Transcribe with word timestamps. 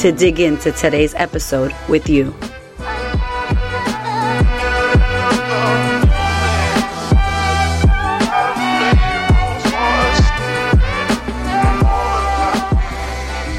to 0.00 0.10
dig 0.10 0.40
into 0.40 0.72
today's 0.72 1.12
episode 1.16 1.74
with 1.86 2.08
you. 2.08 2.30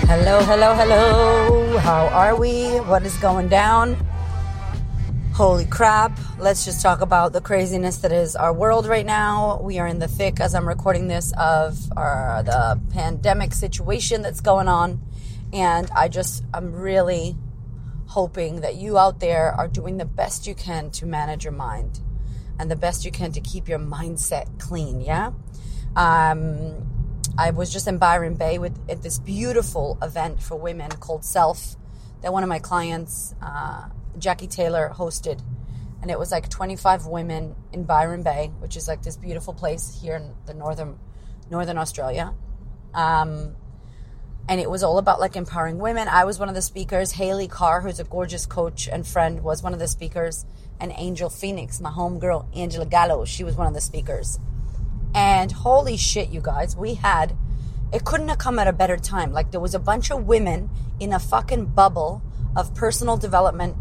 Hello, 0.07 0.41
hello, 0.41 0.73
hello. 0.73 1.77
How 1.77 2.07
are 2.07 2.35
we? 2.35 2.69
What 2.89 3.03
is 3.03 3.15
going 3.17 3.47
down? 3.47 3.95
Holy 5.35 5.65
crap. 5.65 6.17
Let's 6.39 6.65
just 6.65 6.81
talk 6.81 7.01
about 7.01 7.33
the 7.33 7.41
craziness 7.41 7.97
that 7.97 8.11
is 8.11 8.35
our 8.35 8.51
world 8.51 8.87
right 8.87 9.05
now. 9.05 9.61
We 9.61 9.77
are 9.77 9.85
in 9.85 9.99
the 9.99 10.07
thick, 10.07 10.39
as 10.39 10.55
I'm 10.55 10.67
recording 10.67 11.07
this, 11.07 11.33
of 11.37 11.77
our, 11.95 12.41
the 12.41 12.81
pandemic 12.91 13.53
situation 13.53 14.23
that's 14.23 14.41
going 14.41 14.67
on. 14.67 15.01
And 15.53 15.89
I 15.91 16.07
just, 16.07 16.43
I'm 16.53 16.73
really 16.73 17.35
hoping 18.07 18.61
that 18.61 18.75
you 18.75 18.97
out 18.97 19.19
there 19.19 19.51
are 19.51 19.67
doing 19.67 19.97
the 19.97 20.05
best 20.05 20.47
you 20.47 20.55
can 20.55 20.91
to 20.91 21.05
manage 21.05 21.43
your 21.43 21.53
mind 21.53 22.01
and 22.59 22.69
the 22.69 22.75
best 22.75 23.05
you 23.05 23.11
can 23.11 23.31
to 23.31 23.41
keep 23.41 23.67
your 23.67 23.79
mindset 23.79 24.59
clean. 24.59 25.01
Yeah. 25.01 25.31
Um, 25.95 26.87
I 27.37 27.51
was 27.51 27.71
just 27.71 27.87
in 27.87 27.97
Byron 27.97 28.35
Bay 28.35 28.59
with 28.59 28.77
at 28.89 29.01
this 29.01 29.19
beautiful 29.19 29.97
event 30.01 30.43
for 30.43 30.55
women 30.55 30.91
called 30.91 31.23
Self 31.23 31.75
that 32.21 32.31
one 32.31 32.43
of 32.43 32.49
my 32.49 32.59
clients, 32.59 33.33
uh, 33.41 33.89
Jackie 34.17 34.47
Taylor, 34.47 34.91
hosted. 34.93 35.41
And 36.01 36.09
it 36.09 36.17
was 36.17 36.31
like 36.31 36.49
25 36.49 37.05
women 37.05 37.55
in 37.71 37.83
Byron 37.83 38.23
Bay, 38.23 38.51
which 38.59 38.75
is 38.75 38.87
like 38.87 39.03
this 39.03 39.17
beautiful 39.17 39.53
place 39.53 39.99
here 40.01 40.15
in 40.15 40.33
the 40.45 40.53
northern, 40.53 40.99
northern 41.49 41.77
Australia. 41.77 42.33
Um, 42.93 43.55
and 44.47 44.59
it 44.59 44.69
was 44.69 44.83
all 44.83 44.97
about 44.97 45.19
like 45.19 45.35
empowering 45.35 45.77
women. 45.77 46.07
I 46.07 46.25
was 46.25 46.39
one 46.39 46.49
of 46.49 46.55
the 46.55 46.61
speakers. 46.61 47.13
Haley 47.13 47.47
Carr, 47.47 47.81
who's 47.81 47.99
a 47.99 48.03
gorgeous 48.03 48.45
coach 48.45 48.87
and 48.87 49.05
friend, 49.05 49.43
was 49.43 49.63
one 49.63 49.73
of 49.73 49.79
the 49.79 49.87
speakers. 49.87 50.45
And 50.79 50.91
Angel 50.97 51.29
Phoenix, 51.29 51.79
my 51.79 51.91
homegirl, 51.91 52.47
Angela 52.55 52.85
Gallo, 52.85 53.23
she 53.25 53.43
was 53.43 53.55
one 53.55 53.67
of 53.67 53.73
the 53.73 53.81
speakers. 53.81 54.39
And 55.13 55.51
holy 55.51 55.97
shit, 55.97 56.29
you 56.29 56.41
guys, 56.41 56.75
we 56.75 56.95
had, 56.95 57.35
it 57.93 58.03
couldn't 58.03 58.29
have 58.29 58.39
come 58.39 58.57
at 58.59 58.67
a 58.67 58.73
better 58.73 58.97
time. 58.97 59.31
Like 59.31 59.51
there 59.51 59.59
was 59.59 59.75
a 59.75 59.79
bunch 59.79 60.11
of 60.11 60.25
women 60.25 60.69
in 60.99 61.13
a 61.13 61.19
fucking 61.19 61.65
bubble 61.67 62.21
of 62.55 62.73
personal 62.73 63.17
development, 63.17 63.77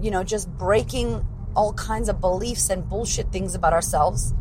you 0.00 0.10
know, 0.10 0.22
just 0.22 0.48
breaking 0.48 1.26
all 1.54 1.72
kinds 1.72 2.08
of 2.08 2.20
beliefs 2.20 2.70
and 2.70 2.88
bullshit 2.88 3.30
things 3.32 3.54
about 3.54 3.72
ourselves 3.72 4.32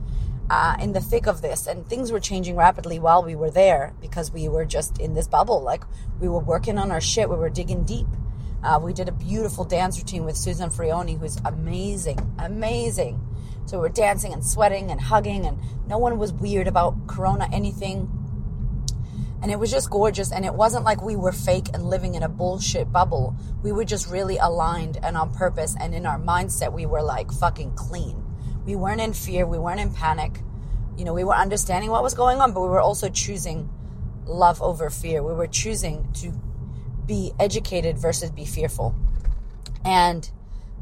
uh, 0.52 0.75
in 0.81 0.91
the 0.91 0.99
thick 0.99 1.27
of 1.27 1.41
this. 1.41 1.66
And 1.66 1.88
things 1.88 2.11
were 2.11 2.19
changing 2.19 2.57
rapidly 2.57 2.99
while 2.99 3.23
we 3.23 3.35
were 3.35 3.49
there 3.49 3.94
because 4.02 4.31
we 4.33 4.49
were 4.49 4.66
just 4.66 4.99
in 4.99 5.13
this 5.13 5.25
bubble. 5.25 5.61
Like 5.61 5.83
we 6.19 6.27
were 6.27 6.39
working 6.39 6.77
on 6.77 6.91
our 6.91 6.99
shit, 6.99 7.30
we 7.30 7.38
were 7.38 7.49
digging 7.49 7.85
deep. 7.85 8.08
Uh, 8.61 8.77
we 8.83 8.91
did 8.93 9.08
a 9.08 9.13
beautiful 9.13 9.63
dance 9.63 9.97
routine 9.97 10.25
with 10.25 10.35
Susan 10.35 10.69
Frioni, 10.69 11.17
who's 11.17 11.38
amazing, 11.45 12.19
amazing. 12.38 13.25
So 13.66 13.77
we 13.77 13.83
were 13.83 13.89
dancing 13.89 14.33
and 14.33 14.45
sweating 14.45 14.91
and 14.91 14.99
hugging, 14.99 15.45
and 15.45 15.58
no 15.88 15.97
one 15.97 16.19
was 16.19 16.33
weird 16.33 16.67
about 16.67 17.08
Corona 17.08 17.47
anything. 17.53 18.11
And 19.42 19.52
it 19.52 19.58
was 19.58 19.71
just 19.71 19.89
gorgeous. 19.89 20.31
And 20.33 20.45
it 20.45 20.53
wasn't 20.53 20.83
like 20.83 21.02
we 21.02 21.15
were 21.15 21.31
fake 21.31 21.70
and 21.73 21.86
living 21.86 22.14
in 22.14 22.23
a 22.23 22.30
bullshit 22.30 22.92
bubble. 22.92 23.36
We 23.64 23.71
were 23.71 23.86
just 23.86 24.08
really 24.08 24.37
aligned 24.37 24.99
and 25.02 25.15
on 25.17 25.33
purpose. 25.33 25.76
And 25.80 25.95
in 25.95 26.05
our 26.05 26.20
mindset, 26.20 26.73
we 26.73 26.86
were 26.86 27.02
like 27.02 27.31
fucking 27.31 27.73
clean. 27.73 28.20
We 28.66 28.76
weren't 28.76 29.02
in 29.02 29.14
fear. 29.14 29.45
We 29.45 29.58
weren't 29.58 29.80
in 29.80 29.94
panic. 29.94 30.39
You 30.98 31.05
know, 31.05 31.14
we 31.14 31.23
were 31.23 31.36
understanding 31.36 31.89
what 31.89 32.04
was 32.04 32.14
going 32.14 32.39
on, 32.39 32.54
but 32.54 32.61
we 32.61 32.67
were 32.67 32.82
also 32.82 33.10
choosing 33.10 33.70
love 34.26 34.61
over 34.61 34.89
fear. 34.89 35.23
We 35.23 35.33
were 35.33 35.48
choosing 35.48 36.11
to 36.16 36.33
be 37.05 37.32
educated 37.39 37.98
versus 37.98 38.30
be 38.30 38.45
fearful. 38.45 38.95
And 39.83 40.30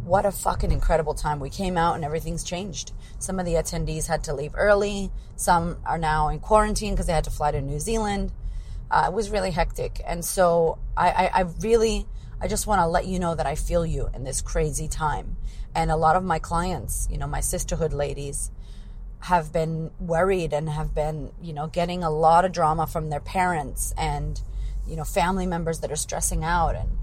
what 0.03 0.25
a 0.25 0.31
fucking 0.31 0.71
incredible 0.71 1.13
time. 1.13 1.39
We 1.39 1.49
came 1.49 1.77
out 1.77 1.95
and 1.95 2.03
everything's 2.03 2.43
changed. 2.43 2.91
Some 3.19 3.39
of 3.39 3.45
the 3.45 3.53
attendees 3.53 4.07
had 4.07 4.23
to 4.25 4.33
leave 4.33 4.53
early. 4.55 5.11
Some 5.35 5.77
are 5.85 5.97
now 5.97 6.29
in 6.29 6.39
quarantine 6.39 6.93
because 6.93 7.07
they 7.07 7.13
had 7.13 7.23
to 7.25 7.31
fly 7.31 7.51
to 7.51 7.61
New 7.61 7.79
Zealand. 7.79 8.31
Uh, 8.91 9.05
it 9.07 9.13
was 9.13 9.29
really 9.29 9.51
hectic. 9.51 10.01
And 10.05 10.25
so 10.25 10.79
I, 10.97 11.09
I, 11.09 11.31
I 11.33 11.41
really, 11.61 12.07
I 12.41 12.47
just 12.47 12.65
want 12.65 12.81
to 12.81 12.87
let 12.87 13.05
you 13.05 13.19
know 13.19 13.35
that 13.35 13.45
I 13.45 13.55
feel 13.55 13.85
you 13.85 14.09
in 14.13 14.23
this 14.23 14.41
crazy 14.41 14.87
time. 14.87 15.37
And 15.79 15.89
a 15.89 15.95
lot 15.95 16.17
of 16.17 16.25
my 16.25 16.39
clients, 16.39 17.07
you 17.09 17.17
know, 17.17 17.25
my 17.25 17.39
sisterhood 17.39 17.93
ladies, 17.93 18.51
have 19.21 19.53
been 19.53 19.91
worried 19.97 20.51
and 20.51 20.67
have 20.67 20.93
been, 20.93 21.31
you 21.41 21.53
know, 21.53 21.67
getting 21.67 22.03
a 22.03 22.09
lot 22.09 22.43
of 22.43 22.51
drama 22.51 22.85
from 22.85 23.09
their 23.09 23.21
parents 23.21 23.93
and, 23.97 24.41
you 24.85 24.97
know, 24.97 25.05
family 25.05 25.45
members 25.45 25.79
that 25.79 25.89
are 25.89 25.95
stressing 25.95 26.43
out. 26.43 26.75
And, 26.75 26.97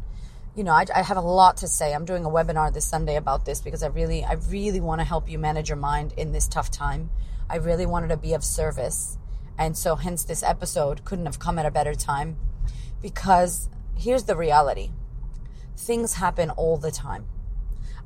you 0.54 0.62
know, 0.62 0.72
I, 0.72 0.84
I 0.94 1.00
have 1.00 1.16
a 1.16 1.22
lot 1.22 1.56
to 1.58 1.68
say. 1.68 1.94
I'm 1.94 2.04
doing 2.04 2.26
a 2.26 2.28
webinar 2.28 2.70
this 2.70 2.84
Sunday 2.86 3.16
about 3.16 3.46
this 3.46 3.62
because 3.62 3.82
I 3.82 3.86
really, 3.86 4.22
I 4.24 4.34
really 4.34 4.80
want 4.80 5.00
to 5.00 5.06
help 5.06 5.26
you 5.26 5.38
manage 5.38 5.70
your 5.70 5.78
mind 5.78 6.12
in 6.18 6.32
this 6.32 6.46
tough 6.46 6.70
time. 6.70 7.08
I 7.48 7.56
really 7.56 7.86
wanted 7.86 8.08
to 8.08 8.18
be 8.18 8.34
of 8.34 8.44
service. 8.44 9.16
And 9.56 9.74
so, 9.74 9.96
hence, 9.96 10.22
this 10.22 10.42
episode 10.42 11.02
couldn't 11.06 11.24
have 11.24 11.38
come 11.38 11.58
at 11.58 11.64
a 11.64 11.70
better 11.70 11.94
time 11.94 12.36
because 13.00 13.70
here's 13.96 14.24
the 14.24 14.36
reality 14.36 14.90
things 15.78 16.12
happen 16.12 16.50
all 16.50 16.76
the 16.76 16.90
time. 16.90 17.24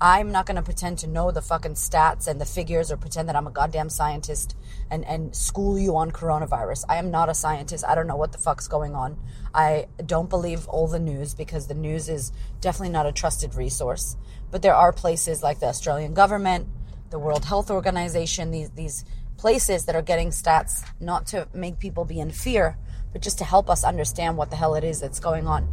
I'm 0.02 0.32
not 0.32 0.46
going 0.46 0.56
to 0.56 0.62
pretend 0.62 0.98
to 1.00 1.06
know 1.06 1.30
the 1.30 1.42
fucking 1.42 1.74
stats 1.74 2.26
and 2.26 2.40
the 2.40 2.46
figures 2.46 2.90
or 2.90 2.96
pretend 2.96 3.28
that 3.28 3.36
I'm 3.36 3.46
a 3.46 3.50
goddamn 3.50 3.90
scientist 3.90 4.56
and, 4.90 5.04
and 5.04 5.36
school 5.36 5.78
you 5.78 5.96
on 5.96 6.10
coronavirus. 6.10 6.84
I 6.88 6.96
am 6.96 7.10
not 7.10 7.28
a 7.28 7.34
scientist. 7.34 7.84
I 7.86 7.94
don't 7.94 8.06
know 8.06 8.16
what 8.16 8.32
the 8.32 8.38
fuck's 8.38 8.66
going 8.66 8.94
on. 8.94 9.18
I 9.54 9.88
don't 10.06 10.30
believe 10.30 10.66
all 10.68 10.86
the 10.86 10.98
news 10.98 11.34
because 11.34 11.66
the 11.66 11.74
news 11.74 12.08
is 12.08 12.32
definitely 12.62 12.94
not 12.94 13.04
a 13.04 13.12
trusted 13.12 13.54
resource. 13.54 14.16
But 14.50 14.62
there 14.62 14.74
are 14.74 14.90
places 14.90 15.42
like 15.42 15.60
the 15.60 15.66
Australian 15.66 16.14
government, 16.14 16.68
the 17.10 17.18
World 17.18 17.44
Health 17.44 17.70
Organization, 17.70 18.52
these, 18.52 18.70
these 18.70 19.04
places 19.36 19.84
that 19.84 19.94
are 19.94 20.02
getting 20.02 20.30
stats 20.30 20.82
not 20.98 21.26
to 21.26 21.46
make 21.52 21.78
people 21.78 22.06
be 22.06 22.20
in 22.20 22.30
fear, 22.30 22.78
but 23.12 23.20
just 23.20 23.36
to 23.38 23.44
help 23.44 23.68
us 23.68 23.84
understand 23.84 24.38
what 24.38 24.48
the 24.48 24.56
hell 24.56 24.76
it 24.76 24.84
is 24.84 25.00
that's 25.00 25.20
going 25.20 25.46
on. 25.46 25.68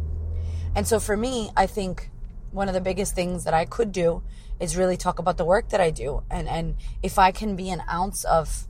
And 0.74 0.86
so 0.86 1.00
for 1.00 1.16
me, 1.16 1.50
I 1.56 1.66
think 1.66 2.10
one 2.50 2.68
of 2.68 2.74
the 2.74 2.80
biggest 2.80 3.14
things 3.14 3.44
that 3.44 3.54
I 3.54 3.64
could 3.64 3.92
do 3.92 4.22
is 4.60 4.76
really 4.76 4.96
talk 4.96 5.18
about 5.18 5.36
the 5.36 5.44
work 5.44 5.68
that 5.70 5.80
I 5.80 5.90
do. 5.90 6.22
And, 6.30 6.48
and 6.48 6.76
if 7.02 7.18
I 7.18 7.30
can 7.30 7.56
be 7.56 7.70
an 7.70 7.82
ounce 7.90 8.24
of 8.24 8.66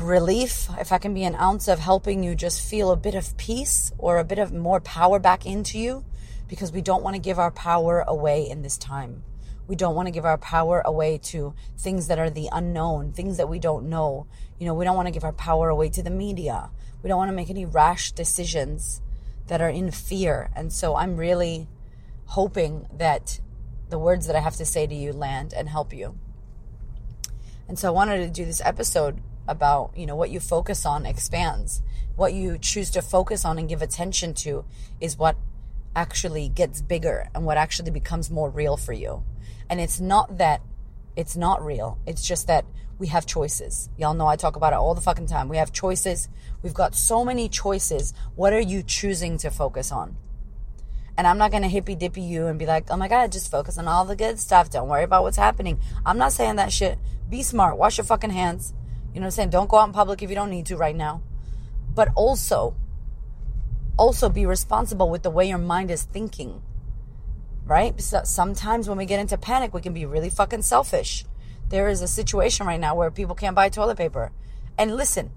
relief, 0.00 0.68
if 0.78 0.92
I 0.92 0.98
can 0.98 1.14
be 1.14 1.24
an 1.24 1.34
ounce 1.34 1.68
of 1.68 1.78
helping 1.78 2.22
you 2.22 2.34
just 2.34 2.60
feel 2.66 2.90
a 2.90 2.96
bit 2.96 3.14
of 3.14 3.36
peace 3.36 3.92
or 3.98 4.18
a 4.18 4.24
bit 4.24 4.38
of 4.38 4.52
more 4.52 4.80
power 4.80 5.18
back 5.18 5.46
into 5.46 5.78
you, 5.78 6.04
because 6.48 6.72
we 6.72 6.82
don't 6.82 7.02
want 7.02 7.14
to 7.14 7.20
give 7.20 7.38
our 7.38 7.52
power 7.52 8.04
away 8.06 8.48
in 8.48 8.62
this 8.62 8.76
time. 8.76 9.22
We 9.68 9.76
don't 9.76 9.94
want 9.94 10.08
to 10.08 10.12
give 10.12 10.24
our 10.24 10.38
power 10.38 10.82
away 10.84 11.18
to 11.18 11.54
things 11.78 12.08
that 12.08 12.18
are 12.18 12.28
the 12.28 12.48
unknown, 12.50 13.12
things 13.12 13.36
that 13.36 13.48
we 13.48 13.60
don't 13.60 13.88
know. 13.88 14.26
You 14.58 14.66
know, 14.66 14.74
we 14.74 14.84
don't 14.84 14.96
want 14.96 15.06
to 15.06 15.12
give 15.12 15.22
our 15.22 15.32
power 15.32 15.68
away 15.68 15.90
to 15.90 16.02
the 16.02 16.10
media. 16.10 16.70
We 17.02 17.08
don't 17.08 17.18
want 17.18 17.30
to 17.30 17.36
make 17.36 17.50
any 17.50 17.64
rash 17.64 18.10
decisions 18.10 19.00
that 19.46 19.60
are 19.60 19.68
in 19.68 19.92
fear. 19.92 20.50
And 20.56 20.72
so 20.72 20.96
I'm 20.96 21.16
really 21.16 21.68
hoping 22.30 22.86
that 22.92 23.40
the 23.88 23.98
words 23.98 24.28
that 24.28 24.36
I 24.36 24.40
have 24.40 24.56
to 24.56 24.64
say 24.64 24.86
to 24.86 24.94
you 24.94 25.12
land 25.12 25.52
and 25.52 25.68
help 25.68 25.92
you. 25.92 26.16
And 27.68 27.76
so 27.76 27.88
I 27.88 27.90
wanted 27.90 28.18
to 28.18 28.30
do 28.30 28.44
this 28.44 28.62
episode 28.64 29.20
about, 29.48 29.92
you 29.96 30.06
know, 30.06 30.14
what 30.14 30.30
you 30.30 30.38
focus 30.38 30.86
on 30.86 31.06
expands. 31.06 31.82
What 32.14 32.32
you 32.32 32.56
choose 32.56 32.90
to 32.90 33.02
focus 33.02 33.44
on 33.44 33.58
and 33.58 33.68
give 33.68 33.82
attention 33.82 34.34
to 34.34 34.64
is 35.00 35.18
what 35.18 35.36
actually 35.96 36.48
gets 36.48 36.80
bigger 36.80 37.28
and 37.34 37.44
what 37.44 37.56
actually 37.56 37.90
becomes 37.90 38.30
more 38.30 38.48
real 38.48 38.76
for 38.76 38.92
you. 38.92 39.24
And 39.68 39.80
it's 39.80 39.98
not 39.98 40.38
that 40.38 40.62
it's 41.16 41.36
not 41.36 41.64
real. 41.64 41.98
It's 42.06 42.26
just 42.26 42.46
that 42.46 42.64
we 42.98 43.08
have 43.08 43.26
choices. 43.26 43.88
Y'all 43.98 44.14
know 44.14 44.28
I 44.28 44.36
talk 44.36 44.54
about 44.54 44.72
it 44.72 44.76
all 44.76 44.94
the 44.94 45.00
fucking 45.00 45.26
time. 45.26 45.48
We 45.48 45.56
have 45.56 45.72
choices. 45.72 46.28
We've 46.62 46.74
got 46.74 46.94
so 46.94 47.24
many 47.24 47.48
choices. 47.48 48.14
What 48.36 48.52
are 48.52 48.60
you 48.60 48.84
choosing 48.84 49.36
to 49.38 49.50
focus 49.50 49.90
on? 49.90 50.16
And 51.20 51.26
I'm 51.26 51.36
not 51.36 51.50
going 51.50 51.64
to 51.64 51.68
hippy 51.68 51.94
dippy 51.94 52.22
you 52.22 52.46
and 52.46 52.58
be 52.58 52.64
like, 52.64 52.86
oh 52.90 52.96
my 52.96 53.06
God, 53.06 53.30
just 53.30 53.50
focus 53.50 53.76
on 53.76 53.86
all 53.86 54.06
the 54.06 54.16
good 54.16 54.40
stuff. 54.40 54.70
Don't 54.70 54.88
worry 54.88 55.04
about 55.04 55.22
what's 55.22 55.36
happening. 55.36 55.78
I'm 56.06 56.16
not 56.16 56.32
saying 56.32 56.56
that 56.56 56.72
shit. 56.72 56.98
Be 57.28 57.42
smart. 57.42 57.76
Wash 57.76 57.98
your 57.98 58.06
fucking 58.06 58.30
hands. 58.30 58.72
You 59.12 59.20
know 59.20 59.24
what 59.24 59.26
I'm 59.26 59.30
saying? 59.32 59.50
Don't 59.50 59.68
go 59.68 59.76
out 59.76 59.88
in 59.88 59.92
public 59.92 60.22
if 60.22 60.30
you 60.30 60.34
don't 60.34 60.48
need 60.48 60.64
to 60.64 60.78
right 60.78 60.96
now. 60.96 61.20
But 61.94 62.08
also, 62.16 62.74
also 63.98 64.30
be 64.30 64.46
responsible 64.46 65.10
with 65.10 65.22
the 65.22 65.28
way 65.28 65.46
your 65.46 65.58
mind 65.58 65.90
is 65.90 66.04
thinking. 66.04 66.62
right? 67.66 68.00
So 68.00 68.22
sometimes 68.24 68.88
when 68.88 68.98
we 68.98 69.06
get 69.06 69.20
into 69.20 69.38
panic, 69.38 69.74
we 69.74 69.80
can 69.80 69.92
be 69.92 70.06
really 70.06 70.30
fucking 70.30 70.62
selfish. 70.62 71.26
There 71.68 71.88
is 71.88 72.02
a 72.02 72.08
situation 72.08 72.66
right 72.66 72.80
now 72.80 72.96
where 72.96 73.10
people 73.10 73.36
can't 73.36 73.54
buy 73.54 73.68
toilet 73.68 73.98
paper. 73.98 74.32
And 74.78 74.96
listen, 74.96 75.30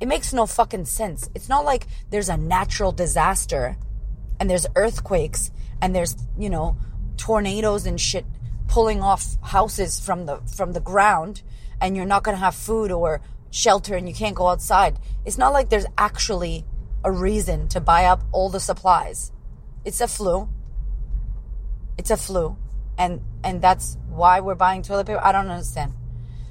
it 0.00 0.06
makes 0.06 0.32
no 0.32 0.46
fucking 0.46 0.86
sense. 0.86 1.28
It's 1.34 1.48
not 1.48 1.64
like 1.64 1.86
there's 2.10 2.30
a 2.30 2.36
natural 2.36 2.92
disaster 2.92 3.76
and 4.38 4.48
there's 4.50 4.66
earthquakes 4.76 5.50
and 5.80 5.94
there's, 5.94 6.16
you 6.38 6.50
know, 6.50 6.76
tornadoes 7.16 7.86
and 7.86 8.00
shit 8.00 8.24
pulling 8.66 9.02
off 9.02 9.36
houses 9.42 10.00
from 10.00 10.26
the 10.26 10.38
from 10.56 10.72
the 10.72 10.80
ground 10.80 11.42
and 11.80 11.96
you're 11.96 12.06
not 12.06 12.22
going 12.24 12.36
to 12.36 12.40
have 12.40 12.54
food 12.54 12.90
or 12.90 13.20
shelter 13.50 13.94
and 13.94 14.08
you 14.08 14.14
can't 14.14 14.34
go 14.34 14.48
outside. 14.48 14.98
It's 15.24 15.38
not 15.38 15.52
like 15.52 15.68
there's 15.68 15.86
actually 15.96 16.64
a 17.04 17.12
reason 17.12 17.68
to 17.68 17.80
buy 17.80 18.06
up 18.06 18.24
all 18.32 18.48
the 18.48 18.60
supplies. 18.60 19.30
It's 19.84 20.00
a 20.00 20.08
flu. 20.08 20.48
It's 21.98 22.10
a 22.10 22.16
flu. 22.16 22.56
And 22.98 23.20
and 23.42 23.60
that's 23.60 23.96
why 24.08 24.40
we're 24.40 24.54
buying 24.54 24.82
toilet 24.82 25.06
paper. 25.06 25.20
I 25.22 25.32
don't 25.32 25.48
understand. 25.48 25.92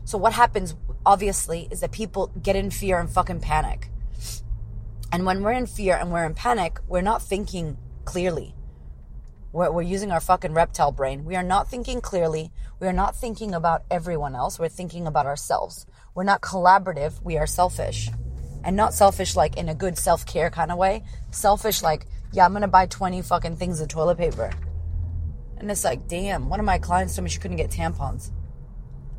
So 0.06 0.18
what 0.18 0.34
happens 0.34 0.76
obviously 1.06 1.68
is 1.72 1.82
that 1.82 1.92
people 1.92 2.28
get 2.42 2.56
in 2.56 2.70
fear 2.70 3.00
and 3.00 3.10
fucking 3.10 3.40
panic. 3.40 3.90
And 5.14 5.28
when 5.28 5.44
we're 5.44 5.52
in 5.52 5.68
fear 5.68 5.96
and 5.96 6.12
we're 6.12 6.26
in 6.26 6.34
panic, 6.34 6.80
we're 6.88 7.02
not 7.02 7.22
thinking 7.22 7.78
clearly. 8.04 8.56
We're, 9.52 9.72
we're 9.72 9.84
using 9.84 10.12
our 10.12 10.20
fucking 10.20 10.56
reptile 10.56 10.92
brain. 10.92 11.24
We 11.24 11.36
are 11.36 11.44
not 11.44 11.70
thinking 11.70 12.02
clearly. 12.02 12.52
We 12.80 12.88
are 12.88 12.94
not 12.94 13.16
thinking 13.16 13.54
about 13.54 13.84
everyone 13.92 14.34
else. 14.34 14.58
We're 14.58 14.70
thinking 14.70 15.06
about 15.06 15.28
ourselves. 15.28 15.86
We're 16.16 16.24
not 16.24 16.42
collaborative. 16.42 17.22
We 17.22 17.38
are 17.38 17.46
selfish. 17.46 18.10
And 18.64 18.76
not 18.76 18.96
selfish 18.96 19.36
like 19.36 19.56
in 19.56 19.70
a 19.70 19.76
good 19.76 20.00
self 20.00 20.26
care 20.26 20.50
kind 20.50 20.72
of 20.72 20.80
way. 20.80 21.04
Selfish 21.30 21.84
like, 21.84 22.08
yeah, 22.32 22.44
I'm 22.44 22.52
going 22.52 22.64
to 22.64 22.68
buy 22.68 22.88
20 22.88 23.22
fucking 23.22 23.58
things 23.58 23.82
of 23.82 23.90
toilet 23.90 24.18
paper. 24.18 24.50
And 25.58 25.70
it's 25.70 25.84
like, 25.84 26.08
damn, 26.08 26.50
one 26.50 26.60
of 26.60 26.66
my 26.66 26.80
clients 26.80 27.16
told 27.16 27.26
me 27.26 27.30
she 27.30 27.40
couldn't 27.40 27.58
get 27.58 27.70
tampons. 27.70 28.32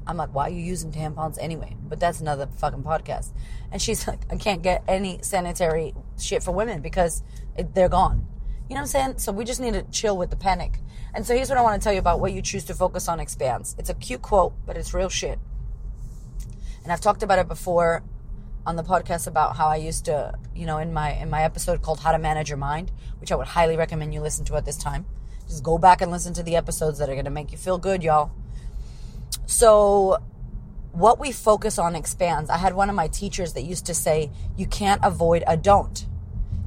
I'm 0.07 0.17
like, 0.17 0.35
why 0.35 0.49
are 0.49 0.51
you 0.51 0.61
using 0.61 0.93
tampons 0.93 1.39
anyway? 1.41 1.77
But 1.83 2.01
that's 2.01 2.21
another 2.21 2.47
fucking 2.59 2.83
podcast. 2.83 3.33
And 3.73 3.81
she's 3.81 4.07
like, 4.09 4.21
I 4.31 4.37
can't 4.37 4.63
get 4.63 4.83
any 4.87 5.21
sanitary 5.23 5.95
shit 6.19 6.43
for 6.43 6.53
women 6.53 6.81
because 6.81 7.23
it, 7.57 7.75
they're 7.75 7.89
gone. 7.89 8.27
You 8.69 8.77
know 8.77 8.81
what 8.81 8.81
I'm 8.81 8.87
saying? 8.87 9.19
So 9.19 9.33
we 9.33 9.45
just 9.45 9.61
need 9.61 9.75
to 9.75 9.83
chill 9.83 10.17
with 10.17 10.31
the 10.31 10.37
panic. 10.37 10.79
And 11.15 11.27
so 11.27 11.35
here's 11.35 11.49
what 11.49 11.59
I 11.59 11.63
want 11.63 11.81
to 11.81 11.85
tell 11.85 11.93
you 11.93 11.99
about 11.99 12.19
what 12.19 12.33
you 12.33 12.43
choose 12.43 12.65
to 12.65 12.75
focus 12.75 13.09
on 13.09 13.21
expands. 13.21 13.77
It's 13.79 13.91
a 13.91 13.95
cute 13.95 14.23
quote, 14.23 14.55
but 14.67 14.77
it's 14.77 14.95
real 14.95 15.09
shit. 15.09 15.39
And 16.83 16.93
I've 16.93 17.01
talked 17.01 17.23
about 17.23 17.39
it 17.39 17.49
before 17.49 18.03
on 18.67 18.77
the 18.77 18.83
podcast 18.83 19.27
about 19.27 19.57
how 19.57 19.67
I 19.67 19.77
used 19.77 20.07
to, 20.07 20.33
you 20.55 20.67
know, 20.67 20.79
in 20.79 20.93
my 20.93 21.13
in 21.13 21.29
my 21.29 21.43
episode 21.43 21.83
called 21.83 22.01
How 22.01 22.13
to 22.13 22.19
Manage 22.19 22.49
Your 22.49 22.57
Mind, 22.59 22.91
which 23.21 23.31
I 23.31 23.37
would 23.37 23.47
highly 23.47 23.77
recommend 23.77 24.15
you 24.15 24.21
listen 24.21 24.45
to 24.47 24.57
at 24.57 24.65
this 24.65 24.77
time. 24.77 25.05
Just 25.47 25.63
go 25.63 25.77
back 25.77 26.01
and 26.01 26.11
listen 26.11 26.33
to 26.35 26.43
the 26.43 26.57
episodes 26.57 26.99
that 26.99 27.11
are 27.11 27.15
going 27.15 27.27
to 27.27 27.31
make 27.31 27.53
you 27.53 27.59
feel 27.59 27.79
good, 27.79 28.03
y'all. 28.03 28.33
So 29.47 30.19
what 30.95 31.19
we 31.19 31.33
focus 31.33 31.79
on 31.79 31.97
expands. 31.97 32.49
I 32.51 32.57
had 32.57 32.75
one 32.75 32.89
of 32.89 32.95
my 32.95 33.09
teachers 33.09 33.55
that 33.55 33.63
used 33.63 33.87
to 33.87 33.95
say, 33.95 34.31
you 34.57 34.67
can't 34.67 35.01
avoid 35.05 35.43
a 35.47 35.57
don't. 35.57 36.07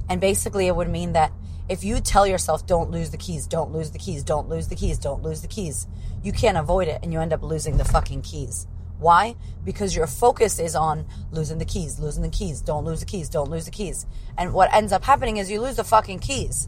And 0.09 0.19
basically 0.19 0.67
it 0.67 0.75
would 0.75 0.89
mean 0.89 1.13
that 1.13 1.31
if 1.69 1.83
you 1.83 1.99
tell 1.99 2.27
yourself, 2.27 2.67
don't 2.67 2.91
lose 2.91 3.09
the 3.09 3.17
keys, 3.17 3.47
don't 3.47 3.71
lose 3.71 3.91
the 3.91 3.99
keys, 3.99 4.23
don't 4.23 4.49
lose 4.49 4.67
the 4.67 4.75
keys, 4.75 4.97
don't 4.97 5.23
lose 5.23 5.41
the 5.41 5.47
keys, 5.47 5.87
you 6.23 6.31
can't 6.31 6.57
avoid 6.57 6.87
it 6.87 6.99
and 7.03 7.13
you 7.13 7.19
end 7.19 7.33
up 7.33 7.41
losing 7.41 7.77
the 7.77 7.85
fucking 7.85 8.21
keys. 8.21 8.67
Why? 8.99 9.35
Because 9.63 9.95
your 9.95 10.07
focus 10.07 10.59
is 10.59 10.75
on 10.75 11.05
losing 11.31 11.57
the 11.57 11.65
keys, 11.65 11.99
losing 11.99 12.23
the 12.23 12.29
keys, 12.29 12.61
don't 12.61 12.83
lose 12.83 12.99
the 12.99 13.05
keys, 13.05 13.29
don't 13.29 13.49
lose 13.49 13.65
the 13.65 13.71
keys. 13.71 14.05
And 14.37 14.53
what 14.53 14.73
ends 14.73 14.91
up 14.91 15.03
happening 15.03 15.37
is 15.37 15.51
you 15.51 15.61
lose 15.61 15.75
the 15.75 15.83
fucking 15.83 16.19
keys. 16.19 16.67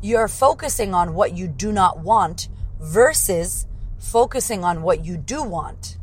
You're 0.00 0.28
focusing 0.28 0.94
on 0.94 1.14
what 1.14 1.36
you 1.36 1.46
do 1.46 1.72
not 1.72 1.98
want 1.98 2.48
versus 2.80 3.66
focusing 3.98 4.64
on 4.64 4.82
what 4.82 5.04
you 5.04 5.16
do 5.16 5.42
want, 5.42 5.96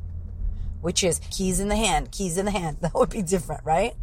which 0.82 1.04
is 1.04 1.20
keys 1.32 1.60
in 1.60 1.70
the 1.70 1.76
hand, 1.76 2.12
keys 2.12 2.38
in 2.38 2.46
the 2.46 2.52
hand. 2.52 2.78
That 2.82 2.94
would 2.94 3.10
be 3.10 3.22
different, 3.22 3.64
right? 3.64 3.96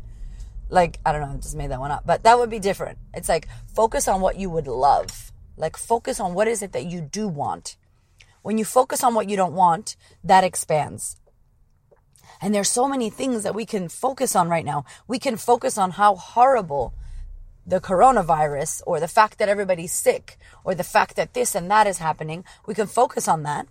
Like, 0.69 0.99
I 1.05 1.13
don't 1.13 1.21
know, 1.21 1.35
I 1.35 1.37
just 1.37 1.57
made 1.57 1.71
that 1.71 1.81
one 1.81 1.91
up, 1.91 2.07
but 2.07 2.23
that 2.23 2.39
would 2.39 2.51
be 2.51 2.61
different. 2.61 2.99
It's 3.13 3.29
like 3.29 3.49
focus 3.75 4.07
on 4.07 4.21
what 4.21 4.37
you 4.37 4.51
would 4.51 4.67
love. 4.67 5.33
Like 5.57 5.77
focus 5.77 6.21
on 6.21 6.35
what 6.35 6.49
is 6.49 6.63
it 6.63 6.73
that 6.73 6.87
you 6.87 7.01
do 7.01 7.29
want. 7.29 7.77
When 8.43 8.57
you 8.57 8.65
focus 8.65 9.05
on 9.05 9.15
what 9.15 9.29
you 9.29 9.37
don't 9.37 9.53
want, 9.53 9.97
that 10.25 10.45
expands. 10.45 11.17
And 12.41 12.55
there's 12.55 12.71
so 12.71 12.89
many 12.89 13.11
things 13.11 13.43
that 13.43 13.55
we 13.55 13.67
can 13.67 13.89
focus 13.89 14.35
on 14.35 14.49
right 14.49 14.65
now. 14.65 14.85
We 15.07 15.19
can 15.19 15.37
focus 15.37 15.77
on 15.77 15.91
how 15.93 16.15
horrible 16.15 16.95
the 17.67 17.81
coronavirus 17.81 18.83
or 18.87 18.99
the 18.99 19.09
fact 19.09 19.39
that 19.39 19.49
everybody's 19.49 19.93
sick 19.93 20.39
or 20.65 20.75
the 20.75 20.85
fact 20.85 21.17
that 21.17 21.35
this 21.35 21.55
and 21.55 21.71
that 21.71 21.87
is 21.87 21.99
happening. 21.99 22.45
We 22.67 22.75
can 22.75 22.87
focus 22.87 23.29
on 23.29 23.43
that. 23.43 23.67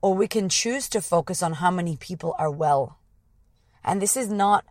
Or 0.00 0.14
we 0.14 0.28
can 0.28 0.48
choose 0.48 0.88
to 0.90 1.00
focus 1.00 1.42
on 1.42 1.54
how 1.54 1.70
many 1.70 1.96
people 1.96 2.34
are 2.38 2.50
well. 2.50 2.98
And 3.84 4.00
this 4.00 4.16
is 4.16 4.28
not 4.28 4.64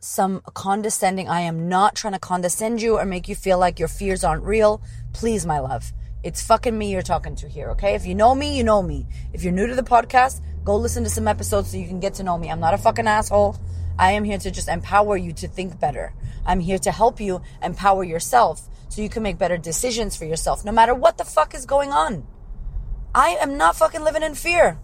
some 0.00 0.40
condescending. 0.54 1.28
I 1.28 1.40
am 1.40 1.68
not 1.68 1.94
trying 1.94 2.14
to 2.14 2.18
condescend 2.18 2.82
you 2.82 2.98
or 2.98 3.04
make 3.04 3.28
you 3.28 3.34
feel 3.34 3.58
like 3.58 3.78
your 3.78 3.88
fears 3.88 4.24
aren't 4.24 4.44
real. 4.44 4.82
Please, 5.12 5.46
my 5.46 5.58
love. 5.58 5.92
It's 6.22 6.44
fucking 6.44 6.76
me 6.76 6.90
you're 6.90 7.02
talking 7.02 7.36
to 7.36 7.48
here, 7.48 7.70
okay? 7.70 7.94
If 7.94 8.06
you 8.06 8.14
know 8.14 8.34
me, 8.34 8.56
you 8.56 8.64
know 8.64 8.82
me. 8.82 9.06
If 9.32 9.44
you're 9.44 9.52
new 9.52 9.66
to 9.66 9.74
the 9.74 9.82
podcast, 9.82 10.40
go 10.64 10.76
listen 10.76 11.04
to 11.04 11.10
some 11.10 11.28
episodes 11.28 11.70
so 11.70 11.76
you 11.76 11.86
can 11.86 12.00
get 12.00 12.14
to 12.14 12.24
know 12.24 12.36
me. 12.36 12.50
I'm 12.50 12.60
not 12.60 12.74
a 12.74 12.78
fucking 12.78 13.06
asshole. 13.06 13.56
I 13.98 14.12
am 14.12 14.24
here 14.24 14.38
to 14.38 14.50
just 14.50 14.68
empower 14.68 15.16
you 15.16 15.32
to 15.34 15.48
think 15.48 15.78
better. 15.78 16.14
I'm 16.44 16.60
here 16.60 16.78
to 16.78 16.92
help 16.92 17.20
you 17.20 17.42
empower 17.62 18.04
yourself 18.04 18.68
so 18.88 19.02
you 19.02 19.08
can 19.08 19.22
make 19.22 19.38
better 19.38 19.56
decisions 19.56 20.16
for 20.16 20.24
yourself 20.24 20.64
no 20.64 20.72
matter 20.72 20.94
what 20.94 21.18
the 21.18 21.24
fuck 21.24 21.54
is 21.54 21.66
going 21.66 21.90
on. 21.90 22.26
I 23.16 23.30
am 23.40 23.56
not 23.56 23.74
fucking 23.76 24.04
living 24.04 24.22
in 24.22 24.36
fear. 24.36 24.78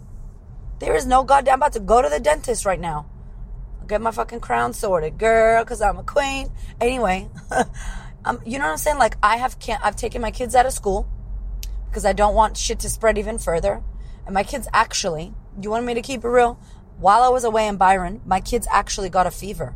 There 0.80 0.96
is 0.96 1.06
no 1.06 1.22
goddamn 1.22 1.52
I'm 1.52 1.58
about 1.60 1.74
to 1.74 1.80
go 1.80 2.02
to 2.02 2.08
the 2.08 2.18
dentist 2.18 2.66
right 2.66 2.80
now 2.80 3.06
get 3.92 4.00
my 4.00 4.10
fucking 4.10 4.40
crown 4.40 4.72
sorted, 4.72 5.18
girl, 5.18 5.62
because 5.62 5.82
I'm 5.82 5.98
a 5.98 6.02
queen. 6.02 6.50
Anyway, 6.80 7.28
um, 8.24 8.40
you 8.44 8.58
know 8.58 8.64
what 8.64 8.72
I'm 8.72 8.78
saying? 8.78 8.98
Like 8.98 9.16
I 9.22 9.36
have 9.36 9.58
can't 9.58 9.84
I've 9.84 9.96
taken 9.96 10.22
my 10.22 10.30
kids 10.30 10.54
out 10.54 10.64
of 10.64 10.72
school 10.72 11.06
because 11.88 12.06
I 12.06 12.14
don't 12.14 12.34
want 12.34 12.56
shit 12.56 12.80
to 12.80 12.88
spread 12.88 13.18
even 13.18 13.38
further. 13.38 13.82
And 14.24 14.34
my 14.34 14.44
kids 14.44 14.66
actually, 14.72 15.34
you 15.60 15.70
want 15.70 15.84
me 15.84 15.94
to 15.94 16.00
keep 16.00 16.24
it 16.24 16.28
real? 16.28 16.58
While 16.98 17.22
I 17.22 17.28
was 17.28 17.44
away 17.44 17.66
in 17.66 17.76
Byron, 17.76 18.22
my 18.24 18.40
kids 18.40 18.66
actually 18.70 19.10
got 19.10 19.26
a 19.26 19.30
fever. 19.30 19.74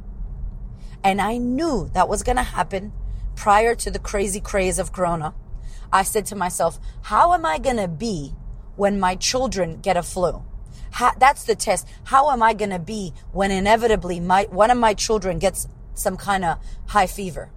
And 1.04 1.20
I 1.20 1.36
knew 1.36 1.90
that 1.92 2.08
was 2.08 2.22
going 2.22 2.36
to 2.36 2.42
happen 2.42 2.92
prior 3.34 3.74
to 3.74 3.90
the 3.90 3.98
crazy 3.98 4.40
craze 4.40 4.78
of 4.78 4.92
Corona. 4.92 5.34
I 5.92 6.04
said 6.04 6.26
to 6.26 6.36
myself, 6.36 6.78
how 7.02 7.34
am 7.34 7.44
I 7.44 7.58
going 7.58 7.76
to 7.76 7.88
be 7.88 8.34
when 8.76 9.00
my 9.00 9.16
children 9.16 9.80
get 9.80 9.96
a 9.96 10.02
flu? 10.02 10.42
How, 10.92 11.12
that's 11.18 11.44
the 11.44 11.54
test. 11.54 11.86
How 12.04 12.30
am 12.30 12.42
I 12.42 12.54
going 12.54 12.70
to 12.70 12.78
be 12.78 13.12
when 13.32 13.50
inevitably 13.50 14.20
my, 14.20 14.44
one 14.50 14.70
of 14.70 14.78
my 14.78 14.94
children 14.94 15.38
gets 15.38 15.68
some 15.94 16.16
kind 16.16 16.44
of 16.44 16.58
high 16.86 17.06
fever? 17.06 17.50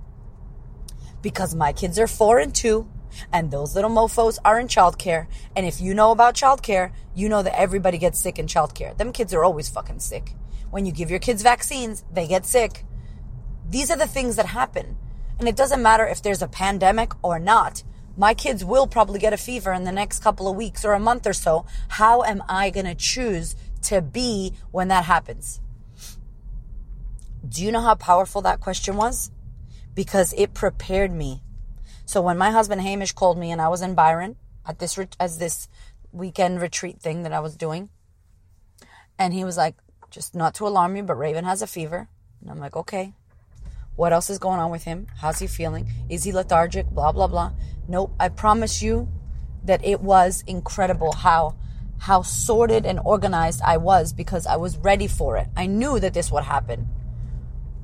Because 1.21 1.55
my 1.55 1.71
kids 1.73 1.99
are 1.99 2.07
four 2.07 2.39
and 2.39 2.53
two 2.53 2.89
and 3.31 3.51
those 3.51 3.75
little 3.75 3.89
mofos 3.89 4.37
are 4.43 4.59
in 4.59 4.67
childcare. 4.67 5.27
And 5.55 5.65
if 5.65 5.81
you 5.81 5.93
know 5.93 6.11
about 6.11 6.35
childcare, 6.35 6.91
you 7.15 7.29
know 7.29 7.41
that 7.43 7.59
everybody 7.59 7.97
gets 7.97 8.19
sick 8.19 8.39
in 8.39 8.47
childcare. 8.47 8.97
Them 8.97 9.11
kids 9.11 9.33
are 9.33 9.43
always 9.43 9.69
fucking 9.69 9.99
sick. 9.99 10.33
When 10.71 10.85
you 10.85 10.91
give 10.91 11.09
your 11.09 11.19
kids 11.19 11.41
vaccines, 11.41 12.03
they 12.11 12.27
get 12.27 12.45
sick. 12.45 12.85
These 13.69 13.91
are 13.91 13.97
the 13.97 14.07
things 14.07 14.35
that 14.35 14.47
happen. 14.47 14.97
And 15.39 15.47
it 15.47 15.55
doesn't 15.55 15.81
matter 15.81 16.05
if 16.05 16.21
there's 16.21 16.41
a 16.41 16.47
pandemic 16.47 17.13
or 17.23 17.39
not 17.39 17.83
my 18.19 18.33
kids 18.33 18.65
will 18.65 18.85
probably 18.85 19.17
get 19.17 19.31
a 19.31 19.37
fever 19.37 19.71
in 19.71 19.85
the 19.85 19.93
next 19.93 20.19
couple 20.19 20.49
of 20.49 20.57
weeks 20.57 20.83
or 20.83 20.91
a 20.91 20.99
month 20.99 21.25
or 21.25 21.31
so. 21.31 21.65
How 21.87 22.21
am 22.23 22.43
I 22.49 22.69
going 22.69 22.85
to 22.85 22.93
choose 22.93 23.55
to 23.83 24.01
be 24.01 24.53
when 24.71 24.89
that 24.89 25.05
happens? 25.05 25.61
Do 27.47 27.63
you 27.63 27.71
know 27.71 27.79
how 27.79 27.95
powerful 27.95 28.41
that 28.41 28.59
question 28.59 28.97
was? 28.97 29.31
Because 29.95 30.33
it 30.33 30.53
prepared 30.53 31.13
me. 31.13 31.41
So 32.05 32.21
when 32.21 32.37
my 32.37 32.51
husband 32.51 32.81
Hamish 32.81 33.13
called 33.13 33.37
me 33.37 33.51
and 33.51 33.61
I 33.61 33.69
was 33.69 33.81
in 33.81 33.95
Byron 33.95 34.35
at 34.67 34.79
this 34.79 34.99
as 35.17 35.37
this 35.37 35.69
weekend 36.11 36.61
retreat 36.61 36.99
thing 36.99 37.23
that 37.23 37.31
I 37.31 37.39
was 37.39 37.55
doing, 37.55 37.87
and 39.17 39.33
he 39.33 39.45
was 39.45 39.55
like, 39.55 39.75
"Just 40.09 40.35
not 40.35 40.55
to 40.55 40.67
alarm 40.67 40.97
you, 40.97 41.03
but 41.03 41.15
Raven 41.15 41.45
has 41.45 41.61
a 41.61 41.67
fever." 41.67 42.09
And 42.41 42.51
I'm 42.51 42.59
like, 42.59 42.75
"Okay." 42.75 43.13
What 43.95 44.13
else 44.13 44.29
is 44.29 44.39
going 44.39 44.59
on 44.59 44.71
with 44.71 44.83
him? 44.83 45.07
How's 45.17 45.39
he 45.39 45.47
feeling? 45.47 45.87
Is 46.09 46.23
he 46.23 46.31
lethargic? 46.31 46.89
Blah 46.89 47.11
blah 47.11 47.27
blah. 47.27 47.51
Nope. 47.89 48.13
I 48.19 48.29
promise 48.29 48.83
you 48.83 49.09
that 49.63 49.83
it 49.83 49.99
was 49.99 50.43
incredible 50.45 51.11
how 51.11 51.55
how 51.97 52.21
sorted 52.21 52.85
and 52.85 52.99
organized 53.03 53.61
I 53.61 53.75
was 53.75 54.13
because 54.13 54.47
I 54.47 54.55
was 54.55 54.77
ready 54.77 55.07
for 55.07 55.35
it. 55.35 55.47
I 55.57 55.65
knew 55.65 55.99
that 55.99 56.13
this 56.13 56.31
would 56.31 56.45
happen. 56.45 56.87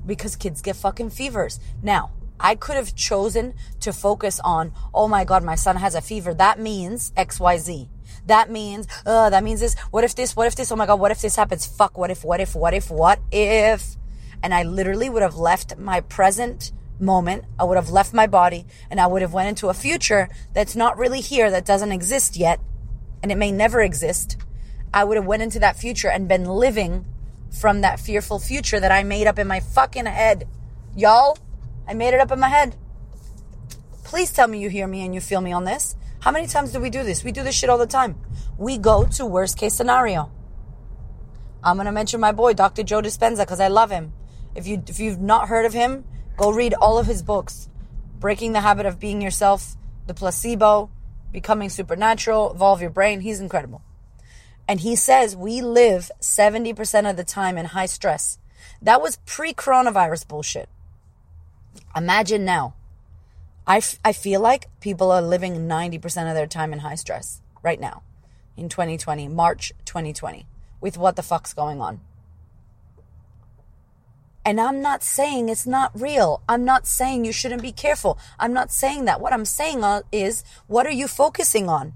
Because 0.06 0.38
kids 0.38 0.62
get 0.62 0.78
fucking 0.78 1.10
fevers. 1.10 1.60
Now, 1.84 2.12
I 2.40 2.56
could 2.56 2.78
have 2.78 2.96
chosen 2.96 3.56
to 3.82 3.92
focus 3.92 4.40
on, 4.42 4.72
oh 4.94 5.10
my 5.10 5.26
God, 5.26 5.44
my 5.44 5.56
son 5.56 5.76
has 5.78 5.96
a 5.96 6.02
fever. 6.02 6.34
That 6.34 6.60
means 6.60 7.12
XYZ. 7.18 7.90
That 8.28 8.50
means, 8.50 8.88
uh, 9.06 9.32
that 9.32 9.44
means 9.44 9.60
this. 9.60 9.76
What 9.92 10.06
if 10.06 10.16
this? 10.16 10.36
What 10.36 10.48
if 10.48 10.56
this? 10.56 10.72
Oh 10.72 10.78
my 10.78 10.86
God, 10.86 11.00
what 11.00 11.12
if 11.12 11.22
this 11.22 11.36
happens? 11.36 11.66
Fuck, 11.66 11.98
what 11.98 12.12
if, 12.12 12.24
what 12.24 12.40
if, 12.40 12.56
what 12.56 12.74
if, 12.74 12.90
what 12.90 13.20
if? 13.32 13.98
And 14.42 14.54
I 14.54 14.64
literally 14.64 15.10
would 15.10 15.24
have 15.24 15.36
left 15.36 15.78
my 15.78 16.00
present 16.00 16.72
moment, 17.00 17.46
I 17.60 17.64
would 17.64 17.76
have 17.76 17.90
left 17.90 18.14
my 18.14 18.28
body 18.28 18.66
and 18.90 19.00
I 19.00 19.08
would 19.08 19.22
have 19.22 19.34
went 19.34 19.50
into 19.50 19.70
a 19.70 19.74
future 19.74 20.30
that's 20.54 20.76
not 20.76 20.98
really 20.98 21.22
here, 21.22 21.52
that 21.52 21.66
doesn't 21.66 21.92
exist 21.92 22.38
yet, 22.38 22.60
and 23.22 23.32
it 23.32 23.38
may 23.38 23.52
never 23.52 23.82
exist. 23.82 24.38
I 24.94 25.04
would 25.04 25.18
have 25.18 25.26
went 25.26 25.44
into 25.44 25.60
that 25.60 25.78
future 25.78 26.10
and 26.10 26.28
been 26.28 26.46
living 26.46 27.06
from 27.50 27.82
that 27.82 28.00
fearful 28.00 28.40
future 28.40 28.80
that 28.80 28.92
I 28.92 29.04
made 29.04 29.28
up 29.28 29.40
in 29.40 29.48
my 29.48 29.60
fucking 29.60 30.06
head. 30.06 30.48
Y'all, 30.96 31.38
I 31.88 31.94
made 31.94 32.14
it 32.14 32.20
up 32.20 32.32
in 32.32 32.40
my 32.40 32.50
head. 32.50 32.76
Please 34.04 34.32
tell 34.32 34.48
me 34.48 34.60
you 34.60 34.70
hear 34.70 34.88
me 34.88 35.06
and 35.06 35.14
you 35.14 35.22
feel 35.22 35.42
me 35.42 35.52
on 35.52 35.66
this. 35.66 35.96
How 36.20 36.32
many 36.32 36.48
times 36.48 36.72
do 36.72 36.80
we 36.80 36.90
do 36.90 37.04
this? 37.04 37.24
We 37.24 37.32
do 37.32 37.44
this 37.44 37.56
shit 37.56 37.70
all 37.70 37.78
the 37.78 37.86
time. 37.86 38.16
We 38.58 38.78
go 38.78 39.06
to 39.06 39.26
worst 39.26 39.58
case 39.58 39.76
scenario. 39.76 40.32
I'm 41.64 41.78
to 41.80 41.92
mention 41.92 42.20
my 42.20 42.32
boy, 42.32 42.54
Dr. 42.54 42.84
Joe 42.84 43.02
Dispenza, 43.02 43.40
because 43.40 43.60
I 43.60 43.68
love 43.68 43.90
him. 43.90 44.14
If 44.54 44.68
you, 44.68 44.82
if 44.88 45.00
you've 45.00 45.20
not 45.20 45.50
heard 45.50 45.66
of 45.66 45.74
him, 45.74 46.06
Go 46.38 46.52
read 46.52 46.74
all 46.74 46.98
of 46.98 47.08
his 47.08 47.24
books 47.24 47.70
Breaking 48.20 48.52
the 48.52 48.62
Habit 48.62 48.86
of 48.86 49.00
Being 49.00 49.22
Yourself, 49.22 49.76
The 50.08 50.14
Placebo, 50.14 50.90
Becoming 51.32 51.70
Supernatural, 51.70 52.54
Evolve 52.54 52.82
Your 52.82 52.90
Brain. 52.90 53.22
He's 53.22 53.40
incredible. 53.40 53.82
And 54.68 54.80
he 54.80 54.96
says 54.96 55.36
we 55.36 55.62
live 55.62 56.12
70% 56.22 57.10
of 57.10 57.18
the 57.18 57.24
time 57.24 57.58
in 57.58 57.68
high 57.68 57.86
stress. 57.86 58.40
That 58.82 59.02
was 59.02 59.18
pre 59.26 59.54
coronavirus 59.54 60.28
bullshit. 60.28 60.68
Imagine 61.96 62.44
now. 62.44 62.76
I, 63.68 63.78
f- 63.78 64.00
I 64.04 64.12
feel 64.12 64.42
like 64.42 64.68
people 64.80 65.12
are 65.12 65.22
living 65.22 65.68
90% 65.68 66.28
of 66.28 66.36
their 66.36 66.48
time 66.48 66.74
in 66.74 66.80
high 66.80 66.96
stress 66.96 67.42
right 67.64 67.80
now 67.80 68.04
in 68.58 68.70
2020, 68.70 69.28
March 69.30 69.72
2020, 69.86 70.48
with 70.82 70.98
what 70.98 71.16
the 71.16 71.24
fuck's 71.24 71.54
going 71.54 71.82
on. 71.82 72.02
And 74.46 74.62
I'm 74.62 74.80
not 74.80 75.02
saying 75.02 75.50
it's 75.50 75.66
not 75.66 76.00
real. 76.00 76.44
I'm 76.48 76.64
not 76.64 76.86
saying 76.86 77.26
you 77.26 77.32
shouldn't 77.32 77.64
be 77.64 77.72
careful. 77.72 78.20
I'm 78.38 78.54
not 78.54 78.72
saying 78.72 79.06
that. 79.06 79.20
What 79.20 79.34
I'm 79.34 79.44
saying 79.44 79.84
uh, 79.84 80.04
is, 80.12 80.44
what 80.68 80.86
are 80.86 80.92
you 80.92 81.08
focusing 81.08 81.68
on? 81.68 81.94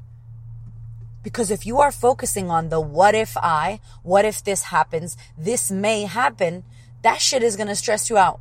Because 1.22 1.52
if 1.52 1.68
you 1.68 1.78
are 1.80 1.92
focusing 1.92 2.50
on 2.50 2.70
the 2.70 2.82
what 2.82 3.14
if 3.14 3.38
I, 3.38 3.82
what 4.02 4.26
if 4.26 4.44
this 4.44 4.64
happens, 4.64 5.16
this 5.38 5.70
may 5.70 6.06
happen, 6.06 6.64
that 7.04 7.22
shit 7.22 7.44
is 7.44 7.56
going 7.56 7.68
to 7.68 7.76
stress 7.76 8.10
you 8.10 8.18
out. 8.18 8.40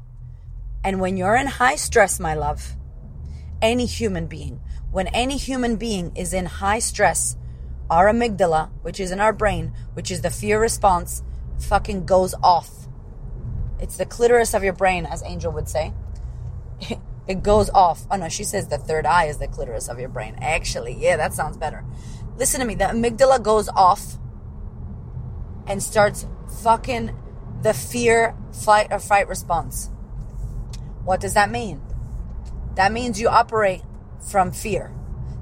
And 0.82 1.00
when 1.00 1.18
you're 1.18 1.36
in 1.36 1.46
high 1.46 1.76
stress, 1.76 2.18
my 2.18 2.32
love, 2.32 2.76
any 3.60 3.84
human 3.84 4.26
being, 4.26 4.62
when 4.90 5.08
any 5.08 5.36
human 5.36 5.76
being 5.76 6.16
is 6.16 6.32
in 6.32 6.46
high 6.46 6.78
stress, 6.78 7.36
our 7.90 8.06
amygdala, 8.06 8.70
which 8.80 9.00
is 9.00 9.10
in 9.10 9.20
our 9.20 9.34
brain, 9.34 9.74
which 9.92 10.10
is 10.10 10.22
the 10.22 10.30
fear 10.30 10.58
response, 10.58 11.22
fucking 11.58 12.06
goes 12.06 12.34
off 12.42 12.87
it's 13.80 13.96
the 13.96 14.06
clitoris 14.06 14.54
of 14.54 14.64
your 14.64 14.72
brain, 14.72 15.06
as 15.06 15.22
Angel 15.22 15.52
would 15.52 15.68
say. 15.68 15.92
it 17.28 17.42
goes 17.42 17.70
off. 17.70 18.06
Oh 18.10 18.16
no, 18.16 18.28
she 18.28 18.44
says 18.44 18.68
the 18.68 18.78
third 18.78 19.06
eye 19.06 19.26
is 19.26 19.38
the 19.38 19.48
clitoris 19.48 19.88
of 19.88 19.98
your 19.98 20.08
brain. 20.08 20.36
Actually, 20.40 20.96
yeah, 20.98 21.16
that 21.16 21.34
sounds 21.34 21.56
better. 21.56 21.84
Listen 22.36 22.60
to 22.60 22.66
me. 22.66 22.74
The 22.74 22.84
amygdala 22.84 23.42
goes 23.42 23.68
off 23.68 24.16
and 25.66 25.82
starts 25.82 26.26
fucking 26.62 27.16
the 27.62 27.74
fear, 27.74 28.36
flight, 28.52 28.88
or 28.90 28.98
fight 28.98 29.28
response. 29.28 29.90
What 31.04 31.20
does 31.20 31.34
that 31.34 31.50
mean? 31.50 31.82
That 32.76 32.92
means 32.92 33.20
you 33.20 33.28
operate 33.28 33.82
from 34.20 34.52
fear. 34.52 34.92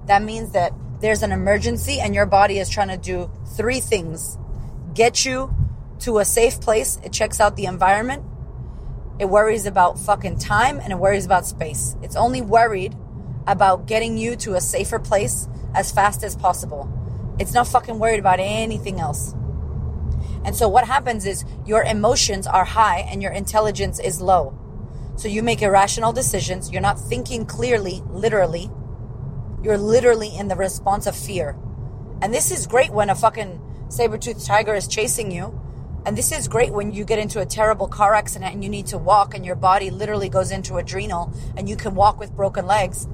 That 0.07 0.23
means 0.23 0.53
that 0.53 0.73
there's 1.01 1.23
an 1.23 1.33
emergency 1.33 2.01
and 2.01 2.15
your 2.15 2.27
body 2.27 2.59
is 2.59 2.71
trying 2.71 2.89
to 2.89 2.97
do 2.97 3.31
three 3.57 3.81
things 3.81 4.39
get 4.95 5.27
you 5.27 5.55
to 6.01 6.19
a 6.19 6.25
safe 6.25 6.61
place. 6.61 6.99
It 7.03 7.13
checks 7.13 7.41
out 7.41 7.57
the 7.57 7.67
environment. 7.67 8.25
It 9.19 9.27
worries 9.27 9.67
about 9.67 9.99
fucking 9.99 10.39
time 10.39 10.79
and 10.79 10.93
it 10.93 10.99
worries 10.99 11.25
about 11.25 11.47
space. 11.47 11.97
It's 12.03 12.17
only 12.17 12.43
worried 12.43 12.95
about 13.47 13.87
getting 13.87 14.19
you 14.19 14.37
to 14.37 14.55
a 14.55 14.61
safer 14.61 14.99
place 14.99 15.49
as 15.75 15.91
fast 15.91 16.23
as 16.23 16.37
possible. 16.37 16.93
It's 17.39 17.55
not 17.55 17.67
fucking 17.67 17.99
worried 17.99 18.19
about 18.19 18.41
anything 18.41 19.01
else. 19.01 19.35
And 20.45 20.55
so 20.55 20.69
what 20.69 20.87
happens 20.87 21.27
is 21.27 21.45
your 21.65 21.83
emotions 21.83 22.47
are 22.47 22.65
high 22.65 23.01
and 23.01 23.23
your 23.23 23.33
intelligence 23.33 23.99
is 23.99 24.21
low. 24.21 24.57
So 25.17 25.29
you 25.29 25.43
make 25.43 25.63
irrational 25.63 26.13
decisions. 26.13 26.71
You're 26.71 26.83
not 26.83 27.01
thinking 27.01 27.47
clearly, 27.47 28.03
literally. 28.11 28.71
You're 29.63 29.79
literally 29.79 30.37
in 30.37 30.49
the 30.49 30.57
response 30.57 31.07
of 31.07 31.17
fear. 31.17 31.57
And 32.21 32.33
this 32.33 32.51
is 32.51 32.67
great 32.67 32.91
when 32.91 33.11
a 33.11 33.15
fucking 33.15 33.61
saber-toothed 33.89 34.45
tiger 34.45 34.75
is 34.75 34.87
chasing 34.87 35.31
you 35.31 35.61
and 36.07 36.17
this 36.17 36.31
is 36.31 36.47
great 36.47 36.73
when 36.73 36.93
you 36.93 37.05
get 37.05 37.19
into 37.19 37.41
a 37.41 37.47
terrible 37.47 37.89
car 37.89 38.15
accident 38.15 38.55
and 38.55 38.63
you 38.63 38.71
need 38.71 38.87
to 38.87 38.97
walk 38.97 39.35
and 39.35 39.45
your 39.45 39.57
body 39.57 39.91
literally 39.91 40.29
goes 40.29 40.53
into 40.53 40.77
adrenal 40.77 41.33
and 41.57 41.69
you 41.69 41.77
can 41.77 41.97
walk 41.97 42.21
with 42.21 42.31
broken 42.37 42.65
legs. 42.65 43.09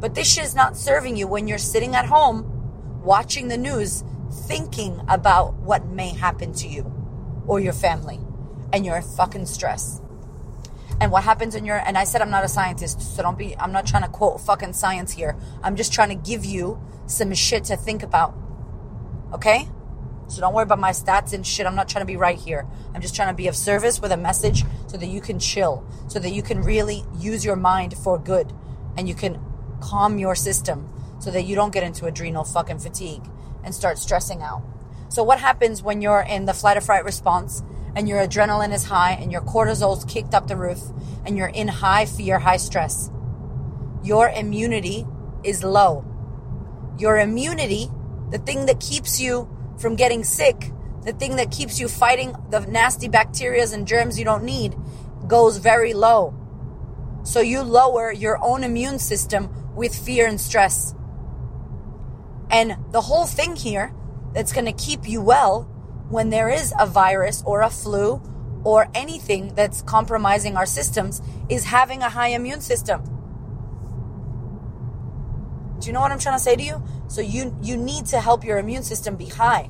But 0.00 0.14
this 0.14 0.38
is 0.38 0.54
not 0.54 0.74
serving 0.74 1.18
you 1.18 1.26
when 1.26 1.46
you're 1.46 1.58
sitting 1.58 1.94
at 1.94 2.06
home 2.06 2.48
watching 3.04 3.48
the 3.48 3.58
news 3.58 4.02
thinking 4.46 4.98
about 5.08 5.52
what 5.56 5.84
may 5.88 6.08
happen 6.08 6.54
to 6.54 6.68
you 6.68 6.90
or 7.46 7.60
your 7.60 7.74
family 7.74 8.18
and 8.72 8.86
you're 8.86 9.02
fucking 9.02 9.44
stress. 9.44 10.00
And 11.02 11.12
what 11.12 11.24
happens 11.24 11.54
when 11.54 11.66
you're, 11.66 11.76
and 11.76 11.98
I 11.98 12.04
said 12.04 12.22
I'm 12.22 12.30
not 12.30 12.44
a 12.44 12.48
scientist, 12.48 13.14
so 13.14 13.22
don't 13.22 13.36
be, 13.36 13.54
I'm 13.58 13.72
not 13.72 13.86
trying 13.86 14.04
to 14.04 14.08
quote 14.08 14.40
fucking 14.40 14.72
science 14.72 15.12
here. 15.12 15.36
I'm 15.62 15.76
just 15.76 15.92
trying 15.92 16.08
to 16.08 16.14
give 16.14 16.46
you 16.46 16.80
some 17.06 17.34
shit 17.34 17.64
to 17.64 17.76
think 17.76 18.02
about. 18.02 18.34
Okay? 19.34 19.68
So 20.32 20.40
don't 20.40 20.54
worry 20.54 20.62
about 20.62 20.78
my 20.78 20.92
stats 20.92 21.34
and 21.34 21.46
shit. 21.46 21.66
I'm 21.66 21.74
not 21.74 21.90
trying 21.90 22.06
to 22.06 22.10
be 22.10 22.16
right 22.16 22.38
here. 22.38 22.66
I'm 22.94 23.02
just 23.02 23.14
trying 23.14 23.28
to 23.28 23.34
be 23.34 23.48
of 23.48 23.54
service 23.54 24.00
with 24.00 24.12
a 24.12 24.16
message 24.16 24.64
so 24.86 24.96
that 24.96 25.08
you 25.08 25.20
can 25.20 25.38
chill, 25.38 25.86
so 26.08 26.18
that 26.18 26.30
you 26.30 26.42
can 26.42 26.62
really 26.62 27.04
use 27.18 27.44
your 27.44 27.54
mind 27.54 27.94
for 27.98 28.18
good 28.18 28.50
and 28.96 29.06
you 29.06 29.14
can 29.14 29.38
calm 29.82 30.18
your 30.18 30.34
system 30.34 30.88
so 31.18 31.30
that 31.30 31.42
you 31.42 31.54
don't 31.54 31.70
get 31.70 31.82
into 31.82 32.06
adrenal 32.06 32.44
fucking 32.44 32.78
fatigue 32.78 33.24
and 33.62 33.74
start 33.74 33.98
stressing 33.98 34.40
out. 34.40 34.62
So 35.10 35.22
what 35.22 35.38
happens 35.38 35.82
when 35.82 36.00
you're 36.00 36.24
in 36.26 36.46
the 36.46 36.54
flight 36.54 36.78
or 36.78 36.80
fright 36.80 37.04
response 37.04 37.62
and 37.94 38.08
your 38.08 38.26
adrenaline 38.26 38.72
is 38.72 38.84
high 38.84 39.12
and 39.12 39.30
your 39.30 39.42
cortisol's 39.42 40.06
kicked 40.06 40.32
up 40.32 40.48
the 40.48 40.56
roof 40.56 40.80
and 41.26 41.36
you're 41.36 41.48
in 41.48 41.68
high 41.68 42.06
fear, 42.06 42.38
high 42.38 42.56
stress? 42.56 43.10
Your 44.02 44.30
immunity 44.30 45.06
is 45.44 45.62
low. 45.62 46.06
Your 46.98 47.18
immunity, 47.18 47.90
the 48.30 48.38
thing 48.38 48.64
that 48.64 48.80
keeps 48.80 49.20
you 49.20 49.51
from 49.82 49.96
getting 49.96 50.24
sick, 50.24 50.70
the 51.04 51.12
thing 51.12 51.36
that 51.36 51.50
keeps 51.50 51.80
you 51.80 51.88
fighting 51.88 52.34
the 52.50 52.60
nasty 52.60 53.08
bacteria 53.08 53.66
and 53.72 53.86
germs 53.86 54.18
you 54.18 54.24
don't 54.24 54.44
need, 54.44 54.76
goes 55.26 55.56
very 55.56 55.92
low. 55.92 56.34
So 57.24 57.40
you 57.40 57.62
lower 57.62 58.12
your 58.12 58.42
own 58.42 58.64
immune 58.64 58.98
system 58.98 59.74
with 59.74 59.94
fear 59.94 60.26
and 60.26 60.40
stress. 60.40 60.94
And 62.50 62.76
the 62.92 63.00
whole 63.00 63.26
thing 63.26 63.56
here 63.56 63.92
that's 64.32 64.52
going 64.52 64.66
to 64.66 64.72
keep 64.72 65.08
you 65.08 65.20
well 65.20 65.62
when 66.08 66.30
there 66.30 66.48
is 66.48 66.72
a 66.78 66.86
virus 66.86 67.42
or 67.44 67.62
a 67.62 67.70
flu 67.70 68.22
or 68.64 68.88
anything 68.94 69.54
that's 69.54 69.82
compromising 69.82 70.56
our 70.56 70.66
systems 70.66 71.20
is 71.48 71.64
having 71.64 72.02
a 72.02 72.08
high 72.08 72.28
immune 72.28 72.60
system. 72.60 73.02
Do 75.80 75.88
you 75.88 75.92
know 75.92 76.00
what 76.00 76.12
I'm 76.12 76.18
trying 76.20 76.36
to 76.36 76.42
say 76.42 76.54
to 76.54 76.62
you? 76.62 76.82
So 77.12 77.20
you 77.20 77.54
you 77.60 77.76
need 77.76 78.06
to 78.06 78.20
help 78.22 78.42
your 78.42 78.56
immune 78.56 78.84
system 78.84 79.16
be 79.16 79.26
high. 79.26 79.68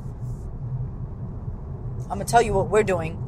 I'm 2.09 2.21
to 2.21 2.25
tell 2.25 2.41
you 2.41 2.53
what 2.53 2.69
we're 2.69 2.85
doing 2.85 3.19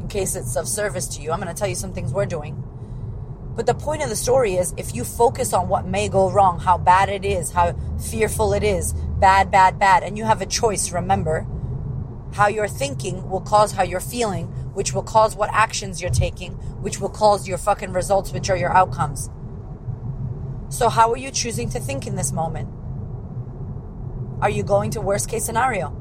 in 0.00 0.08
case 0.08 0.34
it's 0.36 0.56
of 0.56 0.66
service 0.66 1.06
to 1.08 1.20
you. 1.20 1.32
I'm 1.32 1.40
to 1.42 1.52
tell 1.52 1.68
you 1.68 1.74
some 1.74 1.92
things 1.92 2.14
we're 2.14 2.24
doing. 2.24 2.64
But 3.54 3.66
the 3.66 3.74
point 3.74 4.02
of 4.02 4.08
the 4.08 4.16
story 4.16 4.54
is 4.54 4.72
if 4.78 4.94
you 4.94 5.04
focus 5.04 5.52
on 5.52 5.68
what 5.68 5.84
may 5.84 6.08
go 6.08 6.30
wrong, 6.30 6.60
how 6.60 6.78
bad 6.78 7.10
it 7.10 7.26
is, 7.26 7.50
how 7.50 7.74
fearful 7.98 8.54
it 8.54 8.62
is, 8.62 8.94
bad, 9.20 9.50
bad, 9.50 9.78
bad, 9.78 10.02
and 10.02 10.16
you 10.16 10.24
have 10.24 10.40
a 10.40 10.46
choice, 10.46 10.90
remember, 10.90 11.46
how 12.32 12.46
you're 12.46 12.66
thinking 12.66 13.28
will 13.28 13.42
cause 13.42 13.72
how 13.72 13.82
you're 13.82 14.00
feeling, 14.00 14.46
which 14.72 14.94
will 14.94 15.02
cause 15.02 15.36
what 15.36 15.50
actions 15.52 16.00
you're 16.00 16.10
taking, 16.10 16.52
which 16.80 17.00
will 17.00 17.10
cause 17.10 17.46
your 17.46 17.58
fucking 17.58 17.92
results, 17.92 18.32
which 18.32 18.48
are 18.48 18.56
your 18.56 18.72
outcomes. 18.72 19.28
So, 20.70 20.88
how 20.88 21.12
are 21.12 21.18
you 21.18 21.30
choosing 21.30 21.68
to 21.68 21.78
think 21.78 22.06
in 22.06 22.16
this 22.16 22.32
moment? 22.32 22.70
Are 24.42 24.50
you 24.50 24.64
going 24.64 24.90
to 24.90 25.00
worst 25.00 25.30
case 25.30 25.44
scenario? 25.44 25.96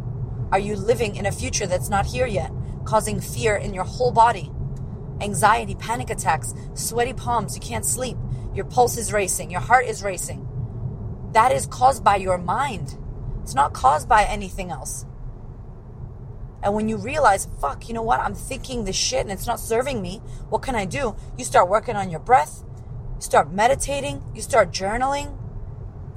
Are 0.51 0.57
you 0.57 0.75
living 0.75 1.15
in 1.15 1.27
a 1.27 1.31
future 1.31 1.67
that's 1.67 1.89
not 1.89 2.07
here 2.07 2.25
yet, 2.25 2.51
causing 2.85 3.21
fear 3.21 3.55
in 3.55 3.71
your 3.71 3.83
whole 3.83 4.11
body? 4.11 4.51
Anxiety, 5.21 5.75
panic 5.75 6.09
attacks, 6.09 6.55
sweaty 6.73 7.13
palms, 7.13 7.53
you 7.53 7.61
can't 7.61 7.85
sleep, 7.85 8.17
your 8.51 8.65
pulse 8.65 8.97
is 8.97 9.13
racing, 9.13 9.51
your 9.51 9.61
heart 9.61 9.85
is 9.85 10.01
racing. 10.01 10.47
That 11.33 11.51
is 11.51 11.67
caused 11.67 12.03
by 12.03 12.15
your 12.15 12.39
mind. 12.39 12.97
It's 13.43 13.53
not 13.53 13.73
caused 13.73 14.09
by 14.09 14.23
anything 14.23 14.71
else. 14.71 15.05
And 16.63 16.73
when 16.73 16.89
you 16.89 16.97
realize, 16.97 17.47
fuck, 17.61 17.87
you 17.87 17.93
know 17.93 18.01
what? 18.01 18.21
I'm 18.21 18.33
thinking 18.33 18.85
this 18.85 18.95
shit 18.95 19.21
and 19.21 19.31
it's 19.31 19.45
not 19.45 19.59
serving 19.59 20.01
me. 20.01 20.17
What 20.49 20.63
can 20.63 20.73
I 20.73 20.85
do? 20.85 21.15
You 21.37 21.45
start 21.45 21.69
working 21.69 21.95
on 21.95 22.09
your 22.09 22.19
breath. 22.19 22.63
You 23.17 23.21
start 23.21 23.53
meditating, 23.53 24.23
you 24.33 24.41
start 24.41 24.71
journaling, 24.71 25.37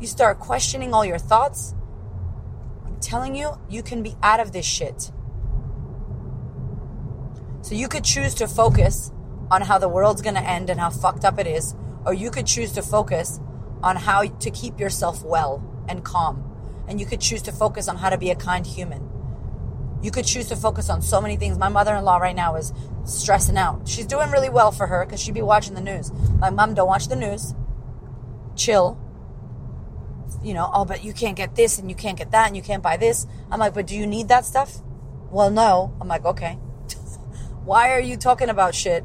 you 0.00 0.06
start 0.06 0.38
questioning 0.40 0.94
all 0.94 1.04
your 1.04 1.18
thoughts. 1.18 1.74
Telling 3.04 3.36
you, 3.36 3.50
you 3.68 3.82
can 3.82 4.02
be 4.02 4.16
out 4.22 4.40
of 4.40 4.52
this 4.52 4.64
shit. 4.64 5.12
So 7.60 7.74
you 7.74 7.86
could 7.86 8.02
choose 8.02 8.34
to 8.36 8.48
focus 8.48 9.12
on 9.50 9.60
how 9.60 9.76
the 9.76 9.90
world's 9.90 10.22
going 10.22 10.36
to 10.36 10.40
end 10.40 10.70
and 10.70 10.80
how 10.80 10.88
fucked 10.88 11.22
up 11.22 11.38
it 11.38 11.46
is, 11.46 11.74
or 12.06 12.14
you 12.14 12.30
could 12.30 12.46
choose 12.46 12.72
to 12.72 12.82
focus 12.82 13.40
on 13.82 13.96
how 13.96 14.24
to 14.24 14.50
keep 14.50 14.80
yourself 14.80 15.22
well 15.22 15.62
and 15.86 16.02
calm. 16.02 16.50
And 16.88 16.98
you 16.98 17.04
could 17.04 17.20
choose 17.20 17.42
to 17.42 17.52
focus 17.52 17.88
on 17.88 17.96
how 17.96 18.08
to 18.08 18.16
be 18.16 18.30
a 18.30 18.34
kind 18.34 18.66
human. 18.66 19.06
You 20.02 20.10
could 20.10 20.24
choose 20.24 20.48
to 20.48 20.56
focus 20.56 20.88
on 20.88 21.02
so 21.02 21.20
many 21.20 21.36
things. 21.36 21.58
My 21.58 21.68
mother 21.68 21.94
in 21.94 22.04
law 22.04 22.16
right 22.16 22.34
now 22.34 22.56
is 22.56 22.72
stressing 23.04 23.58
out. 23.58 23.86
She's 23.86 24.06
doing 24.06 24.30
really 24.30 24.48
well 24.48 24.72
for 24.72 24.86
her 24.86 25.04
because 25.04 25.20
she'd 25.20 25.34
be 25.34 25.42
watching 25.42 25.74
the 25.74 25.82
news. 25.82 26.10
My 26.38 26.48
mom, 26.48 26.72
don't 26.72 26.88
watch 26.88 27.08
the 27.08 27.16
news. 27.16 27.54
Chill. 28.56 28.98
You 30.44 30.54
know, 30.54 30.70
oh, 30.72 30.84
but 30.84 31.02
you 31.02 31.12
can't 31.12 31.36
get 31.36 31.56
this 31.56 31.78
and 31.78 31.88
you 31.88 31.96
can't 31.96 32.18
get 32.18 32.30
that 32.32 32.46
and 32.46 32.56
you 32.56 32.62
can't 32.62 32.82
buy 32.82 32.96
this. 32.96 33.26
I'm 33.50 33.58
like, 33.58 33.74
but 33.74 33.86
do 33.86 33.96
you 33.96 34.06
need 34.06 34.28
that 34.28 34.44
stuff? 34.44 34.78
Well, 35.30 35.50
no. 35.50 35.96
I'm 36.00 36.06
like, 36.06 36.24
okay. 36.24 36.52
why 37.64 37.92
are 37.92 38.00
you 38.00 38.16
talking 38.16 38.48
about 38.48 38.74
shit? 38.74 39.04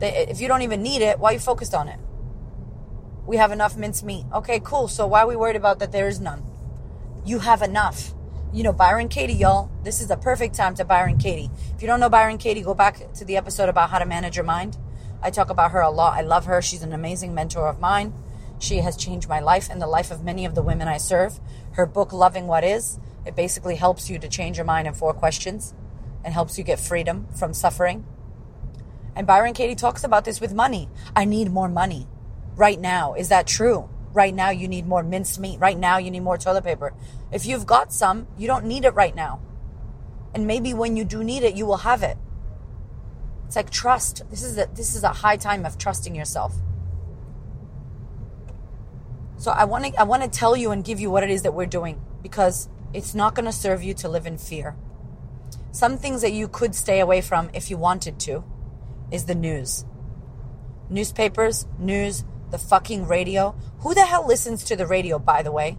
That 0.00 0.30
if 0.30 0.40
you 0.40 0.48
don't 0.48 0.62
even 0.62 0.82
need 0.82 1.00
it, 1.00 1.18
why 1.18 1.30
are 1.30 1.32
you 1.34 1.38
focused 1.38 1.74
on 1.74 1.88
it? 1.88 2.00
We 3.26 3.36
have 3.36 3.52
enough 3.52 3.76
minced 3.76 4.04
meat. 4.04 4.26
Okay, 4.34 4.60
cool. 4.60 4.88
So 4.88 5.06
why 5.06 5.22
are 5.22 5.26
we 5.28 5.36
worried 5.36 5.56
about 5.56 5.78
that 5.78 5.92
there 5.92 6.08
is 6.08 6.20
none? 6.20 6.44
You 7.24 7.38
have 7.38 7.62
enough 7.62 8.12
you 8.52 8.62
know, 8.62 8.72
Byron 8.72 9.08
Katie, 9.08 9.32
y'all. 9.32 9.70
This 9.82 10.00
is 10.02 10.08
the 10.08 10.16
perfect 10.16 10.54
time 10.54 10.74
to 10.74 10.84
Byron 10.84 11.16
Katie. 11.16 11.50
If 11.74 11.80
you 11.80 11.88
don't 11.88 12.00
know 12.00 12.10
Byron 12.10 12.36
Katie, 12.36 12.60
go 12.60 12.74
back 12.74 13.10
to 13.14 13.24
the 13.24 13.36
episode 13.38 13.70
about 13.70 13.88
how 13.88 13.98
to 13.98 14.04
manage 14.04 14.36
your 14.36 14.44
mind. 14.44 14.76
I 15.22 15.30
talk 15.30 15.48
about 15.48 15.70
her 15.70 15.80
a 15.80 15.90
lot. 15.90 16.18
I 16.18 16.20
love 16.20 16.44
her. 16.44 16.60
She's 16.60 16.82
an 16.82 16.92
amazing 16.92 17.34
mentor 17.34 17.66
of 17.66 17.80
mine. 17.80 18.12
She 18.62 18.76
has 18.76 18.96
changed 18.96 19.28
my 19.28 19.40
life 19.40 19.68
and 19.68 19.82
the 19.82 19.88
life 19.88 20.12
of 20.12 20.22
many 20.22 20.44
of 20.44 20.54
the 20.54 20.62
women 20.62 20.86
I 20.86 20.96
serve. 20.96 21.40
Her 21.72 21.84
book, 21.84 22.12
Loving 22.12 22.46
What 22.46 22.62
Is, 22.62 23.00
it 23.26 23.34
basically 23.34 23.74
helps 23.74 24.08
you 24.08 24.20
to 24.20 24.28
change 24.28 24.56
your 24.56 24.64
mind 24.64 24.86
in 24.86 24.94
four 24.94 25.12
questions 25.12 25.74
and 26.24 26.32
helps 26.32 26.56
you 26.56 26.62
get 26.62 26.78
freedom 26.78 27.26
from 27.34 27.54
suffering. 27.54 28.06
And 29.16 29.26
Byron 29.26 29.52
Katie 29.52 29.74
talks 29.74 30.04
about 30.04 30.24
this 30.24 30.40
with 30.40 30.54
money. 30.54 30.88
I 31.16 31.24
need 31.24 31.50
more 31.50 31.68
money 31.68 32.06
right 32.54 32.80
now. 32.80 33.14
Is 33.14 33.30
that 33.30 33.48
true? 33.48 33.90
Right 34.12 34.32
now, 34.32 34.50
you 34.50 34.68
need 34.68 34.86
more 34.86 35.02
minced 35.02 35.40
meat. 35.40 35.58
Right 35.58 35.76
now, 35.76 35.98
you 35.98 36.12
need 36.12 36.20
more 36.20 36.38
toilet 36.38 36.62
paper. 36.62 36.94
If 37.32 37.44
you've 37.44 37.66
got 37.66 37.92
some, 37.92 38.28
you 38.38 38.46
don't 38.46 38.66
need 38.66 38.84
it 38.84 38.94
right 38.94 39.16
now. 39.16 39.40
And 40.36 40.46
maybe 40.46 40.72
when 40.72 40.96
you 40.96 41.04
do 41.04 41.24
need 41.24 41.42
it, 41.42 41.56
you 41.56 41.66
will 41.66 41.78
have 41.78 42.04
it. 42.04 42.16
It's 43.48 43.56
like 43.56 43.70
trust. 43.70 44.22
This 44.30 44.44
is 44.44 44.56
a, 44.56 44.68
this 44.72 44.94
is 44.94 45.02
a 45.02 45.08
high 45.08 45.36
time 45.36 45.66
of 45.66 45.78
trusting 45.78 46.14
yourself. 46.14 46.54
So 49.42 49.50
I 49.50 49.64
want 49.64 49.86
to 49.86 50.00
I 50.00 50.04
want 50.04 50.22
to 50.22 50.28
tell 50.28 50.56
you 50.56 50.70
and 50.70 50.84
give 50.84 51.00
you 51.00 51.10
what 51.10 51.24
it 51.24 51.30
is 51.30 51.42
that 51.42 51.52
we're 51.52 51.66
doing 51.66 52.00
because 52.22 52.68
it's 52.94 53.12
not 53.12 53.34
going 53.34 53.46
to 53.46 53.50
serve 53.50 53.82
you 53.82 53.92
to 53.94 54.08
live 54.08 54.24
in 54.24 54.38
fear. 54.38 54.76
Some 55.72 55.98
things 55.98 56.22
that 56.22 56.32
you 56.32 56.46
could 56.46 56.76
stay 56.76 57.00
away 57.00 57.22
from 57.22 57.50
if 57.52 57.68
you 57.68 57.76
wanted 57.76 58.20
to 58.20 58.44
is 59.10 59.24
the 59.24 59.34
news. 59.34 59.84
Newspapers, 60.88 61.66
news, 61.76 62.22
the 62.52 62.58
fucking 62.58 63.08
radio. 63.08 63.56
Who 63.80 63.94
the 63.94 64.06
hell 64.06 64.24
listens 64.24 64.62
to 64.62 64.76
the 64.76 64.86
radio, 64.86 65.18
by 65.18 65.42
the 65.42 65.50
way? 65.50 65.76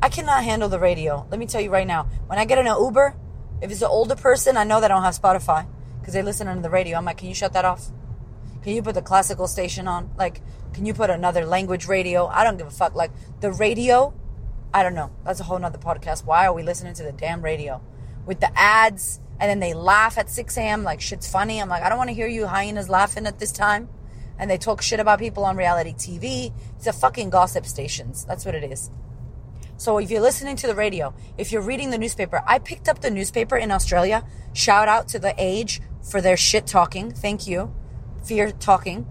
I 0.00 0.08
cannot 0.08 0.44
handle 0.44 0.70
the 0.70 0.80
radio. 0.80 1.26
Let 1.30 1.38
me 1.38 1.44
tell 1.44 1.60
you 1.60 1.68
right 1.68 1.86
now. 1.86 2.04
When 2.28 2.38
I 2.38 2.46
get 2.46 2.56
in 2.56 2.66
an 2.66 2.80
Uber, 2.80 3.14
if 3.60 3.70
it's 3.70 3.82
an 3.82 3.88
older 3.88 4.16
person, 4.16 4.56
I 4.56 4.64
know 4.64 4.80
they 4.80 4.88
don't 4.88 5.02
have 5.02 5.20
Spotify 5.20 5.66
because 6.00 6.14
they 6.14 6.22
listen 6.22 6.48
on 6.48 6.62
the 6.62 6.70
radio. 6.70 6.96
I'm 6.96 7.04
like, 7.04 7.18
can 7.18 7.28
you 7.28 7.34
shut 7.34 7.52
that 7.52 7.66
off? 7.66 7.90
Can 8.66 8.74
you 8.74 8.82
put 8.82 8.96
the 8.96 9.02
classical 9.02 9.46
station 9.46 9.86
on? 9.86 10.10
Like, 10.18 10.40
can 10.72 10.86
you 10.86 10.92
put 10.92 11.08
another 11.08 11.46
language 11.46 11.86
radio? 11.86 12.26
I 12.26 12.42
don't 12.42 12.56
give 12.56 12.66
a 12.66 12.70
fuck. 12.70 12.96
Like, 12.96 13.12
the 13.38 13.52
radio, 13.52 14.12
I 14.74 14.82
don't 14.82 14.96
know. 14.96 15.12
That's 15.24 15.38
a 15.38 15.44
whole 15.44 15.60
nother 15.60 15.78
podcast. 15.78 16.24
Why 16.24 16.48
are 16.48 16.52
we 16.52 16.64
listening 16.64 16.92
to 16.94 17.04
the 17.04 17.12
damn 17.12 17.42
radio? 17.42 17.80
With 18.26 18.40
the 18.40 18.50
ads, 18.58 19.20
and 19.38 19.48
then 19.48 19.60
they 19.60 19.72
laugh 19.72 20.18
at 20.18 20.28
6 20.28 20.56
a.m. 20.56 20.82
like 20.82 21.00
shit's 21.00 21.30
funny. 21.30 21.62
I'm 21.62 21.68
like, 21.68 21.84
I 21.84 21.88
don't 21.88 21.96
want 21.96 22.10
to 22.10 22.14
hear 22.14 22.26
you 22.26 22.48
hyenas 22.48 22.88
laughing 22.88 23.24
at 23.26 23.38
this 23.38 23.52
time 23.52 23.88
and 24.36 24.50
they 24.50 24.58
talk 24.58 24.82
shit 24.82 24.98
about 24.98 25.20
people 25.20 25.44
on 25.44 25.56
reality 25.56 25.92
TV. 25.92 26.52
It's 26.76 26.88
a 26.88 26.92
fucking 26.92 27.30
gossip 27.30 27.66
stations. 27.66 28.24
That's 28.24 28.44
what 28.44 28.56
it 28.56 28.64
is. 28.64 28.90
So 29.76 29.98
if 29.98 30.10
you're 30.10 30.20
listening 30.20 30.56
to 30.56 30.66
the 30.66 30.74
radio, 30.74 31.14
if 31.38 31.52
you're 31.52 31.62
reading 31.62 31.90
the 31.90 31.98
newspaper, 31.98 32.42
I 32.48 32.58
picked 32.58 32.88
up 32.88 33.00
the 33.00 33.10
newspaper 33.10 33.56
in 33.56 33.70
Australia. 33.70 34.24
Shout 34.54 34.88
out 34.88 35.06
to 35.08 35.20
the 35.20 35.36
Age 35.38 35.80
for 36.02 36.20
their 36.20 36.36
shit 36.36 36.66
talking. 36.66 37.12
Thank 37.12 37.46
you. 37.46 37.72
Fear 38.26 38.52
talking. 38.52 39.06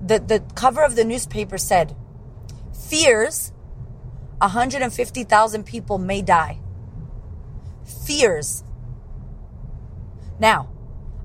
The 0.00 0.18
the 0.18 0.40
cover 0.54 0.82
of 0.82 0.96
the 0.96 1.04
newspaper 1.04 1.58
said, 1.58 1.96
"Fears 2.72 3.52
150,000 4.40 5.64
people 5.64 5.98
may 5.98 6.22
die." 6.22 6.60
Fears. 7.84 8.64
Now, 10.38 10.68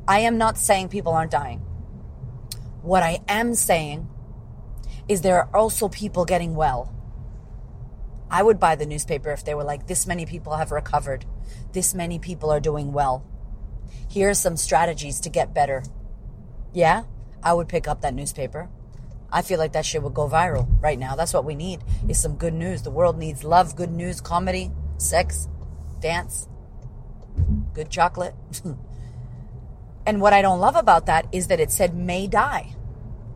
I 0.07 0.19
am 0.19 0.37
not 0.37 0.57
saying 0.57 0.89
people 0.89 1.13
aren't 1.13 1.31
dying. 1.31 1.59
What 2.81 3.03
I 3.03 3.19
am 3.27 3.53
saying 3.53 4.07
is 5.07 5.21
there 5.21 5.37
are 5.37 5.55
also 5.55 5.89
people 5.89 6.25
getting 6.25 6.55
well. 6.55 6.93
I 8.29 8.41
would 8.41 8.59
buy 8.59 8.75
the 8.75 8.85
newspaper 8.85 9.31
if 9.31 9.43
they 9.43 9.53
were 9.53 9.63
like, 9.63 9.87
this 9.87 10.07
many 10.07 10.25
people 10.25 10.55
have 10.55 10.71
recovered, 10.71 11.25
this 11.73 11.93
many 11.93 12.17
people 12.17 12.49
are 12.49 12.61
doing 12.61 12.93
well. 12.93 13.25
Here 14.07 14.29
are 14.29 14.33
some 14.33 14.55
strategies 14.55 15.19
to 15.21 15.29
get 15.29 15.53
better. 15.53 15.83
Yeah, 16.73 17.03
I 17.43 17.53
would 17.53 17.67
pick 17.67 17.87
up 17.87 18.01
that 18.01 18.13
newspaper. 18.13 18.69
I 19.31 19.41
feel 19.41 19.59
like 19.59 19.73
that 19.73 19.85
shit 19.85 20.03
would 20.03 20.13
go 20.13 20.27
viral 20.27 20.67
right 20.81 20.99
now. 20.99 21.15
That's 21.15 21.33
what 21.33 21.45
we 21.45 21.55
need 21.55 21.79
is 22.09 22.19
some 22.19 22.35
good 22.35 22.53
news. 22.53 22.81
The 22.83 22.91
world 22.91 23.17
needs 23.17 23.43
love, 23.43 23.75
good 23.75 23.91
news, 23.91 24.19
comedy, 24.19 24.71
sex, 24.97 25.47
dance, 26.01 26.47
good 27.73 27.89
chocolate. 27.89 28.35
And 30.05 30.19
what 30.19 30.33
I 30.33 30.41
don't 30.41 30.59
love 30.59 30.75
about 30.75 31.05
that 31.05 31.27
is 31.31 31.47
that 31.47 31.59
it 31.59 31.71
said 31.71 31.95
may 31.95 32.27
die. 32.27 32.75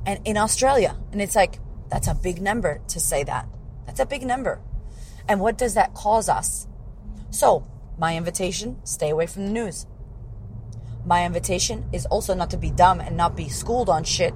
And 0.06 0.20
in 0.26 0.38
Australia. 0.38 0.98
And 1.12 1.22
it's 1.22 1.36
like, 1.36 1.60
that's 1.90 2.08
a 2.08 2.16
big 2.16 2.42
number 2.42 2.82
to 2.88 3.00
say 3.00 3.24
that. 3.24 3.48
That's 3.86 4.00
a 4.00 4.06
big 4.06 4.26
number. 4.26 4.60
And 5.28 5.40
what 5.40 5.58
does 5.58 5.74
that 5.76 5.94
cause 5.94 6.30
us? 6.30 6.68
So, 7.30 7.68
my 7.98 8.18
invitation, 8.18 8.78
stay 8.84 9.10
away 9.10 9.28
from 9.28 9.46
the 9.46 9.52
news. 9.52 9.86
My 11.06 11.26
invitation 11.26 11.86
is 11.94 12.08
also 12.08 12.34
not 12.34 12.50
to 12.50 12.58
be 12.58 12.72
dumb 12.72 13.00
and 13.00 13.16
not 13.16 13.36
be 13.36 13.48
schooled 13.48 13.90
on 13.90 14.04
shit. 14.04 14.34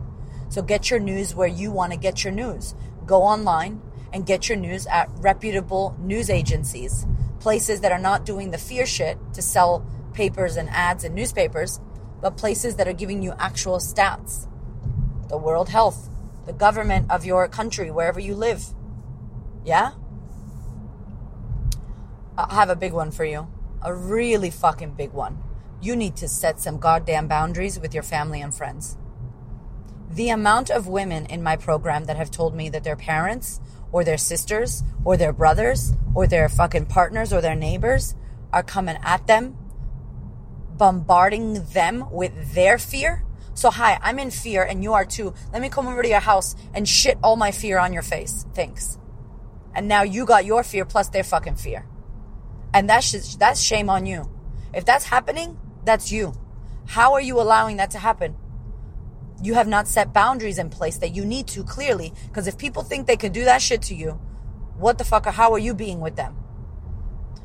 So 0.50 0.62
get 0.62 0.90
your 0.92 1.00
news 1.00 1.34
where 1.34 1.48
you 1.48 1.72
want 1.72 1.94
to 1.94 1.98
get 1.98 2.24
your 2.24 2.34
news. 2.34 2.76
Go 3.06 3.24
online 3.24 3.82
and 4.14 4.26
get 4.26 4.50
your 4.50 4.58
news 4.58 4.86
at 4.88 5.10
reputable 5.18 5.96
news 6.00 6.30
agencies, 6.30 7.08
places 7.40 7.82
that 7.82 7.92
are 7.92 8.00
not 8.00 8.26
doing 8.26 8.52
the 8.52 8.58
fear 8.58 8.86
shit 8.86 9.18
to 9.34 9.42
sell 9.42 9.86
papers 10.14 10.58
and 10.58 10.70
ads 10.70 11.04
and 11.04 11.16
newspapers, 11.16 11.80
but 12.22 12.38
places 12.38 12.76
that 12.76 12.88
are 12.88 12.94
giving 12.94 13.24
you 13.24 13.34
actual 13.40 13.78
stats. 13.78 14.48
The 15.28 15.38
World 15.38 15.70
Health, 15.70 16.10
the 16.46 16.54
government 16.54 17.10
of 17.10 17.26
your 17.26 17.48
country, 17.48 17.90
wherever 17.90 18.20
you 18.20 18.36
live. 18.36 18.66
Yeah? 19.66 19.92
I 22.38 22.54
have 22.54 22.70
a 22.70 22.76
big 22.76 22.94
one 22.94 23.12
for 23.12 23.26
you. 23.26 23.48
A 23.82 23.94
really 23.94 24.50
fucking 24.50 24.94
big 24.94 25.14
one. 25.14 25.44
You 25.82 25.96
need 25.96 26.15
to 26.18 26.28
set 26.28 26.60
some 26.60 26.78
goddamn 26.78 27.28
boundaries 27.28 27.80
with 27.80 27.94
your 27.94 28.04
family 28.04 28.42
and 28.42 28.54
friends. 28.54 28.98
The 30.10 30.30
amount 30.30 30.70
of 30.70 30.88
women 30.88 31.26
in 31.28 31.44
my 31.44 31.56
program 31.56 32.06
that 32.06 32.18
have 32.18 32.32
told 32.32 32.56
me 32.56 32.70
that 32.70 32.84
their 32.84 32.96
parents 32.96 33.60
or 33.92 34.04
their 34.04 34.18
sisters 34.18 34.84
or 35.06 35.18
their 35.18 35.34
brothers 35.34 35.94
or 36.13 36.28
their 36.28 36.50
fucking 36.50 36.88
partners 36.88 37.32
or 37.32 37.42
their 37.42 37.56
neighbors 37.56 38.15
are 38.52 38.63
coming 38.63 38.98
at 39.04 39.28
them 39.28 39.58
bombarding 40.80 41.65
them 41.74 42.10
with 42.10 42.56
their 42.56 42.80
fear. 42.80 43.24
So, 43.54 43.70
hi, 43.70 44.00
I'm 44.02 44.18
in 44.18 44.32
fear 44.32 44.63
and 44.63 44.82
you 44.82 44.94
are 44.94 45.06
too. 45.06 45.36
Let 45.52 45.62
me 45.62 45.70
come 45.70 45.88
over 45.88 46.02
to 46.02 46.08
your 46.08 46.22
house 46.22 46.56
and 46.74 46.88
shit 46.88 47.20
all 47.22 47.36
my 47.36 47.52
fear 47.52 47.78
on 47.78 47.94
your 47.94 48.02
face. 48.02 48.46
Thanks. 48.56 48.98
And 49.76 49.88
now 49.88 50.02
you 50.02 50.26
got 50.26 50.46
your 50.46 50.63
fear 50.63 50.86
plus 50.86 51.10
their 51.10 51.24
fucking 51.24 51.56
fear. 51.56 51.86
And 52.74 52.89
that's 52.89 53.36
that's 53.36 53.62
shame 53.62 53.89
on 53.89 54.06
you. 54.06 54.30
If 54.74 54.86
that's 54.86 55.06
happening, 55.06 55.60
that's 55.84 56.12
you. 56.12 56.34
How 56.88 57.13
are 57.13 57.22
you 57.22 57.39
allowing 57.39 57.78
that 57.78 57.92
to 57.92 58.00
happen? 58.00 58.36
You 59.42 59.54
have 59.54 59.68
not 59.68 59.88
set 59.88 60.13
boundaries 60.13 60.58
in 60.58 60.70
place 60.70 60.98
that 60.98 61.15
you 61.15 61.24
need 61.26 61.48
to 61.48 61.63
clearly. 61.63 62.13
Because 62.28 62.48
if 62.48 62.58
people 62.58 62.84
think 62.84 63.08
they 63.08 63.15
can 63.18 63.32
do 63.32 63.46
that 63.46 63.62
shit 63.62 63.82
to 63.84 63.96
you, 63.96 64.20
what 64.78 64.98
the 64.98 65.04
fuck, 65.04 65.26
how 65.26 65.54
are 65.54 65.60
you 65.60 65.74
being 65.74 66.00
with 66.00 66.15
them? 66.15 66.36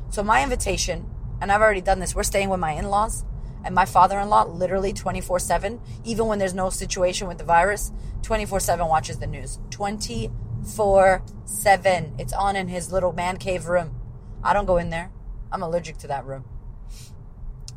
So, 0.09 0.23
my 0.23 0.43
invitation 0.43 1.09
and 1.41 1.51
I've 1.51 1.61
already 1.61 1.81
done 1.81 1.99
this. 1.99 2.15
We're 2.15 2.23
staying 2.23 2.49
with 2.49 2.59
my 2.59 2.71
in 2.71 2.85
laws 2.89 3.25
and 3.63 3.73
my 3.73 3.85
father 3.85 4.19
in 4.19 4.29
law 4.29 4.43
literally 4.43 4.93
24 4.93 5.39
7, 5.39 5.81
even 6.03 6.27
when 6.27 6.39
there's 6.39 6.53
no 6.53 6.69
situation 6.69 7.27
with 7.27 7.37
the 7.37 7.43
virus, 7.43 7.91
24 8.21 8.59
7 8.59 8.87
watches 8.87 9.19
the 9.19 9.27
news. 9.27 9.59
24 9.69 11.23
7. 11.45 12.15
It's 12.17 12.33
on 12.33 12.55
in 12.55 12.67
his 12.67 12.91
little 12.91 13.13
man 13.13 13.37
cave 13.37 13.67
room. 13.67 13.95
I 14.43 14.53
don't 14.53 14.65
go 14.65 14.77
in 14.77 14.89
there. 14.89 15.11
I'm 15.51 15.63
allergic 15.63 15.97
to 15.99 16.07
that 16.07 16.25
room. 16.25 16.45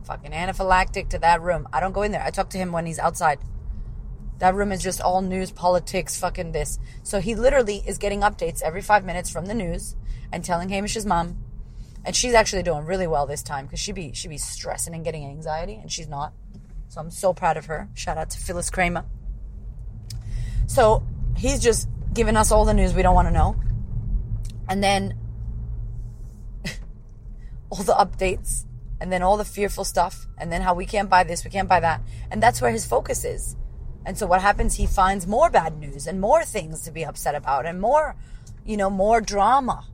Fucking 0.09 0.31
anaphylactic 0.31 1.11
to 1.11 1.19
that 1.19 1.43
room. 1.43 1.69
I 1.71 1.81
don't 1.81 1.93
go 1.93 2.01
in 2.01 2.13
there. 2.13 2.23
I 2.23 2.31
talk 2.31 2.49
to 2.51 2.59
him 2.59 2.73
when 2.73 2.87
he's 2.87 2.99
outside. 2.99 3.39
That 4.39 4.55
room 4.55 4.73
is 4.73 4.83
just 4.83 5.03
all 5.03 5.21
news, 5.21 5.51
politics, 5.51 6.19
fucking 6.19 6.53
this. 6.53 6.79
So 7.03 7.21
he 7.21 7.35
literally 7.35 7.83
is 7.87 7.99
getting 7.99 8.23
updates 8.23 8.63
every 8.63 8.81
five 8.81 9.05
minutes 9.05 9.29
from 9.29 9.45
the 9.45 9.53
news 9.53 9.97
and 10.33 10.43
telling 10.43 10.71
Hamish's 10.71 11.05
mom, 11.05 11.45
and 12.07 12.17
she's 12.17 12.33
actually 12.33 12.63
doing 12.63 12.87
really 12.87 13.07
well 13.07 13.27
this 13.27 13.43
time 13.43 13.67
because 13.67 13.81
she 13.81 13.93
be 13.93 14.15
she 14.15 14.29
be 14.29 14.39
stressing 14.39 14.95
and 14.95 15.05
getting 15.05 15.27
anxiety, 15.27 15.75
and 15.75 15.93
she's 15.93 16.09
not. 16.09 16.33
So 16.89 17.03
I'm 17.03 17.11
so 17.11 17.35
proud 17.35 17.59
of 17.59 17.67
her. 17.67 17.91
Shout 17.93 18.17
out 18.17 18.31
to 18.31 18.39
Phyllis 18.39 18.71
Kramer. 18.71 19.05
So 20.69 21.07
he's 21.37 21.61
just 21.61 21.87
giving 22.15 22.35
us 22.35 22.51
all 22.51 22.65
the 22.65 22.73
news 22.73 22.95
we 22.95 23.03
don't 23.03 23.15
want 23.15 23.29
to 23.29 23.35
know. 23.35 23.57
And 24.71 24.83
then 24.83 25.19
all 27.69 27.83
the 27.83 27.93
updates 27.93 28.65
and 29.01 29.13
then 29.13 29.23
all 29.23 29.37
the 29.37 29.45
fearful 29.45 29.85
stuff 29.85 30.27
and 30.39 30.53
then 30.53 30.63
how 30.63 30.75
we 30.75 30.87
can't 30.87 31.11
buy 31.11 31.25
this, 31.25 31.45
we 31.45 31.51
can't 31.51 31.69
buy 31.69 31.81
that. 31.81 32.01
And 32.31 32.43
that's 32.43 32.61
where 32.61 32.71
his 32.71 32.87
focus 32.87 33.25
is. 33.25 33.57
And 34.05 34.17
so 34.17 34.27
what 34.27 34.41
happens? 34.41 34.77
He 34.77 34.87
finds 34.87 35.27
more 35.27 35.51
bad 35.51 35.79
news 35.79 36.07
and 36.07 36.21
more 36.21 36.45
things 36.45 36.83
to 36.83 36.91
be 36.91 37.05
upset 37.05 37.35
about 37.35 37.67
and 37.67 37.81
more, 37.81 38.17
you 38.65 38.77
know, 38.77 38.91
more 38.91 39.21
drama. 39.21 39.87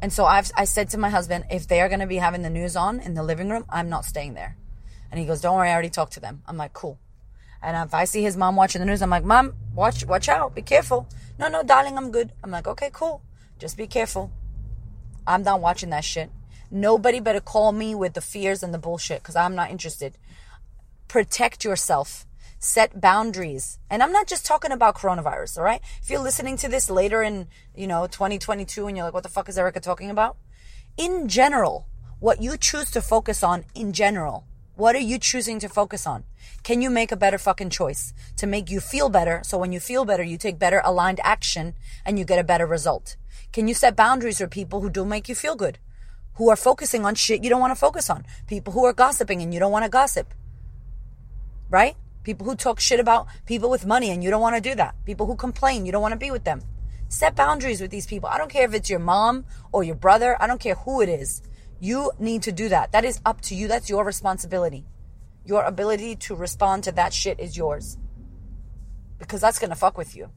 And 0.00 0.12
so 0.12 0.24
I've, 0.24 0.50
I 0.56 0.64
said 0.64 0.90
to 0.90 0.98
my 0.98 1.10
husband, 1.10 1.44
if 1.50 1.68
they 1.68 1.80
are 1.80 1.88
going 1.88 2.00
to 2.00 2.06
be 2.06 2.16
having 2.16 2.42
the 2.42 2.50
news 2.50 2.76
on 2.76 3.00
in 3.00 3.14
the 3.14 3.22
living 3.22 3.48
room, 3.48 3.64
I'm 3.68 3.88
not 3.88 4.04
staying 4.04 4.34
there. 4.34 4.56
And 5.10 5.20
he 5.20 5.26
goes, 5.26 5.40
don't 5.40 5.56
worry, 5.56 5.70
I 5.70 5.72
already 5.72 5.90
talked 5.90 6.14
to 6.14 6.20
them. 6.20 6.42
I'm 6.46 6.56
like, 6.56 6.72
cool. 6.72 6.98
And 7.62 7.76
if 7.86 7.94
I 7.94 8.04
see 8.04 8.22
his 8.22 8.36
mom 8.36 8.56
watching 8.56 8.80
the 8.80 8.86
news, 8.86 9.00
I'm 9.00 9.10
like, 9.10 9.24
mom, 9.24 9.54
watch, 9.74 10.04
watch 10.04 10.28
out, 10.28 10.54
be 10.54 10.62
careful. 10.62 11.08
No, 11.38 11.48
no, 11.48 11.62
darling, 11.62 11.96
I'm 11.96 12.10
good. 12.10 12.32
I'm 12.42 12.50
like, 12.50 12.66
okay, 12.66 12.90
cool. 12.92 13.22
Just 13.58 13.76
be 13.76 13.86
careful. 13.86 14.30
I'm 15.26 15.42
not 15.42 15.60
watching 15.60 15.90
that 15.90 16.04
shit. 16.04 16.30
Nobody 16.74 17.20
better 17.20 17.38
call 17.38 17.70
me 17.70 17.94
with 17.94 18.14
the 18.14 18.20
fears 18.20 18.64
and 18.64 18.74
the 18.74 18.80
bullshit 18.80 19.22
because 19.22 19.36
I'm 19.36 19.54
not 19.54 19.70
interested. 19.70 20.18
Protect 21.06 21.62
yourself. 21.62 22.26
Set 22.58 23.00
boundaries. 23.00 23.78
And 23.88 24.02
I'm 24.02 24.10
not 24.10 24.26
just 24.26 24.44
talking 24.44 24.72
about 24.72 24.96
coronavirus, 24.96 25.58
all 25.58 25.62
right? 25.62 25.80
If 26.02 26.10
you're 26.10 26.18
listening 26.18 26.56
to 26.56 26.68
this 26.68 26.90
later 26.90 27.22
in, 27.22 27.46
you 27.76 27.86
know, 27.86 28.08
2022 28.08 28.88
and 28.88 28.96
you're 28.96 29.06
like, 29.06 29.14
what 29.14 29.22
the 29.22 29.28
fuck 29.28 29.48
is 29.48 29.56
Erica 29.56 29.78
talking 29.78 30.10
about? 30.10 30.36
In 30.96 31.28
general, 31.28 31.86
what 32.18 32.42
you 32.42 32.56
choose 32.56 32.90
to 32.90 33.00
focus 33.00 33.44
on 33.44 33.66
in 33.76 33.92
general, 33.92 34.44
what 34.74 34.96
are 34.96 35.06
you 35.12 35.20
choosing 35.20 35.60
to 35.60 35.68
focus 35.68 36.08
on? 36.08 36.24
Can 36.64 36.82
you 36.82 36.90
make 36.90 37.12
a 37.12 37.16
better 37.16 37.38
fucking 37.38 37.70
choice 37.70 38.12
to 38.36 38.48
make 38.48 38.68
you 38.68 38.80
feel 38.80 39.08
better? 39.08 39.42
So 39.44 39.58
when 39.58 39.70
you 39.70 39.78
feel 39.78 40.04
better, 40.04 40.24
you 40.24 40.36
take 40.36 40.58
better 40.58 40.82
aligned 40.84 41.20
action 41.22 41.74
and 42.04 42.18
you 42.18 42.24
get 42.24 42.40
a 42.40 42.44
better 42.44 42.66
result. 42.66 43.14
Can 43.52 43.68
you 43.68 43.74
set 43.74 43.94
boundaries 43.94 44.38
for 44.38 44.48
people 44.48 44.80
who 44.80 44.90
don't 44.90 45.08
make 45.08 45.28
you 45.28 45.36
feel 45.36 45.54
good? 45.54 45.78
Who 46.36 46.50
are 46.50 46.56
focusing 46.56 47.04
on 47.04 47.14
shit 47.14 47.44
you 47.44 47.50
don't 47.50 47.60
want 47.60 47.70
to 47.70 47.78
focus 47.78 48.10
on? 48.10 48.24
People 48.46 48.72
who 48.72 48.84
are 48.84 48.92
gossiping 48.92 49.40
and 49.42 49.54
you 49.54 49.60
don't 49.60 49.72
want 49.72 49.84
to 49.84 49.90
gossip. 49.90 50.34
Right? 51.70 51.96
People 52.24 52.46
who 52.46 52.56
talk 52.56 52.80
shit 52.80 53.00
about 53.00 53.26
people 53.46 53.70
with 53.70 53.86
money 53.86 54.10
and 54.10 54.24
you 54.24 54.30
don't 54.30 54.40
want 54.40 54.56
to 54.56 54.60
do 54.60 54.74
that. 54.74 54.94
People 55.04 55.26
who 55.26 55.36
complain, 55.36 55.86
you 55.86 55.92
don't 55.92 56.02
want 56.02 56.12
to 56.12 56.18
be 56.18 56.30
with 56.30 56.44
them. 56.44 56.62
Set 57.08 57.36
boundaries 57.36 57.80
with 57.80 57.90
these 57.90 58.06
people. 58.06 58.28
I 58.28 58.38
don't 58.38 58.50
care 58.50 58.64
if 58.64 58.74
it's 58.74 58.90
your 58.90 58.98
mom 58.98 59.44
or 59.70 59.84
your 59.84 59.94
brother. 59.94 60.36
I 60.40 60.46
don't 60.46 60.60
care 60.60 60.74
who 60.74 61.00
it 61.00 61.08
is. 61.08 61.42
You 61.78 62.10
need 62.18 62.42
to 62.44 62.52
do 62.52 62.68
that. 62.70 62.92
That 62.92 63.04
is 63.04 63.20
up 63.24 63.40
to 63.42 63.54
you. 63.54 63.68
That's 63.68 63.90
your 63.90 64.04
responsibility. 64.04 64.86
Your 65.44 65.62
ability 65.62 66.16
to 66.16 66.34
respond 66.34 66.84
to 66.84 66.92
that 66.92 67.12
shit 67.12 67.38
is 67.38 67.56
yours. 67.56 67.98
Because 69.18 69.40
that's 69.40 69.58
going 69.58 69.70
to 69.70 69.76
fuck 69.76 69.96
with 69.96 70.16
you. 70.16 70.30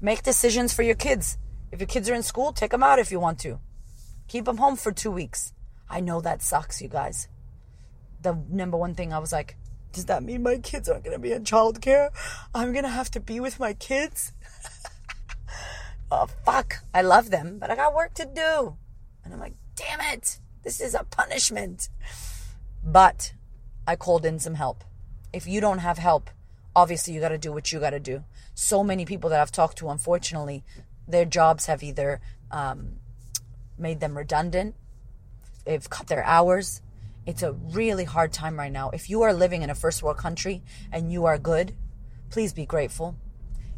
Make 0.00 0.22
decisions 0.22 0.72
for 0.72 0.82
your 0.82 0.94
kids. 0.94 1.38
If 1.70 1.80
your 1.80 1.86
kids 1.86 2.08
are 2.08 2.14
in 2.14 2.22
school, 2.22 2.52
take 2.52 2.70
them 2.70 2.82
out 2.82 2.98
if 2.98 3.12
you 3.12 3.20
want 3.20 3.38
to. 3.40 3.60
Keep 4.28 4.46
them 4.46 4.58
home 4.58 4.76
for 4.76 4.92
two 4.92 5.10
weeks. 5.10 5.52
I 5.88 6.00
know 6.00 6.20
that 6.20 6.42
sucks, 6.42 6.82
you 6.82 6.88
guys. 6.88 7.28
The 8.22 8.36
number 8.48 8.76
one 8.76 8.94
thing 8.94 9.12
I 9.12 9.18
was 9.18 9.32
like, 9.32 9.56
does 9.92 10.06
that 10.06 10.22
mean 10.22 10.42
my 10.42 10.58
kids 10.58 10.88
aren't 10.88 11.04
going 11.04 11.16
to 11.16 11.22
be 11.22 11.32
in 11.32 11.44
childcare? 11.44 12.10
I'm 12.54 12.72
going 12.72 12.84
to 12.84 12.90
have 12.90 13.10
to 13.12 13.20
be 13.20 13.40
with 13.40 13.60
my 13.60 13.72
kids? 13.72 14.32
oh, 16.10 16.26
fuck. 16.44 16.76
I 16.92 17.02
love 17.02 17.30
them, 17.30 17.58
but 17.58 17.70
I 17.70 17.76
got 17.76 17.94
work 17.94 18.14
to 18.14 18.26
do. 18.26 18.76
And 19.24 19.32
I'm 19.32 19.40
like, 19.40 19.54
damn 19.74 20.00
it. 20.12 20.38
This 20.62 20.80
is 20.80 20.94
a 20.94 21.04
punishment. 21.04 21.88
But 22.84 23.32
I 23.86 23.96
called 23.96 24.26
in 24.26 24.38
some 24.38 24.54
help. 24.54 24.84
If 25.32 25.46
you 25.46 25.60
don't 25.60 25.78
have 25.78 25.98
help, 25.98 26.30
obviously 26.74 27.14
you 27.14 27.20
got 27.20 27.30
to 27.30 27.38
do 27.38 27.52
what 27.52 27.72
you 27.72 27.80
got 27.80 27.90
to 27.90 28.00
do. 28.00 28.24
So 28.54 28.82
many 28.82 29.04
people 29.04 29.30
that 29.30 29.40
I've 29.40 29.52
talked 29.52 29.78
to, 29.78 29.88
unfortunately, 29.88 30.64
their 31.08 31.24
jobs 31.24 31.66
have 31.66 31.82
either 31.82 32.20
um, 32.50 32.96
made 33.78 34.00
them 34.00 34.16
redundant, 34.16 34.74
they've 35.64 35.88
cut 35.88 36.06
their 36.06 36.24
hours. 36.24 36.80
It's 37.26 37.42
a 37.42 37.52
really 37.52 38.04
hard 38.04 38.32
time 38.32 38.58
right 38.58 38.72
now. 38.72 38.90
If 38.90 39.10
you 39.10 39.22
are 39.22 39.32
living 39.32 39.62
in 39.62 39.70
a 39.70 39.74
first 39.74 40.02
world 40.02 40.18
country 40.18 40.62
and 40.92 41.12
you 41.12 41.24
are 41.24 41.38
good, 41.38 41.74
please 42.30 42.52
be 42.52 42.66
grateful. 42.66 43.16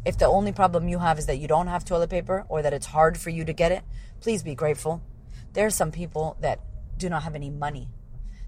If 0.05 0.17
the 0.17 0.27
only 0.27 0.51
problem 0.51 0.87
you 0.87 0.99
have 0.99 1.19
is 1.19 1.25
that 1.25 1.39
you 1.39 1.47
don't 1.47 1.67
have 1.67 1.83
toilet 1.83 2.09
paper 2.09 2.45
or 2.47 2.61
that 2.61 2.73
it's 2.73 2.85
hard 2.85 3.17
for 3.17 3.29
you 3.29 3.43
to 3.45 3.53
get 3.53 3.71
it, 3.71 3.83
please 4.21 4.43
be 4.43 4.55
grateful. 4.55 5.01
There 5.53 5.65
are 5.65 5.71
some 5.71 5.91
people 5.91 6.37
that 6.41 6.59
do 6.97 7.09
not 7.09 7.23
have 7.23 7.35
any 7.35 7.49
money. 7.49 7.89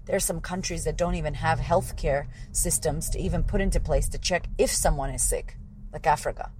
There 0.06 0.16
are 0.16 0.20
some 0.20 0.40
countries 0.40 0.84
that 0.84 0.96
don't 0.96 1.14
even 1.14 1.34
have 1.34 1.58
healthcare 1.58 2.26
systems 2.52 3.10
to 3.10 3.20
even 3.20 3.42
put 3.42 3.60
into 3.60 3.80
place 3.80 4.08
to 4.10 4.18
check 4.18 4.48
if 4.58 4.70
someone 4.70 5.10
is 5.10 5.22
sick, 5.22 5.56
like 5.92 6.06
Africa. 6.06 6.50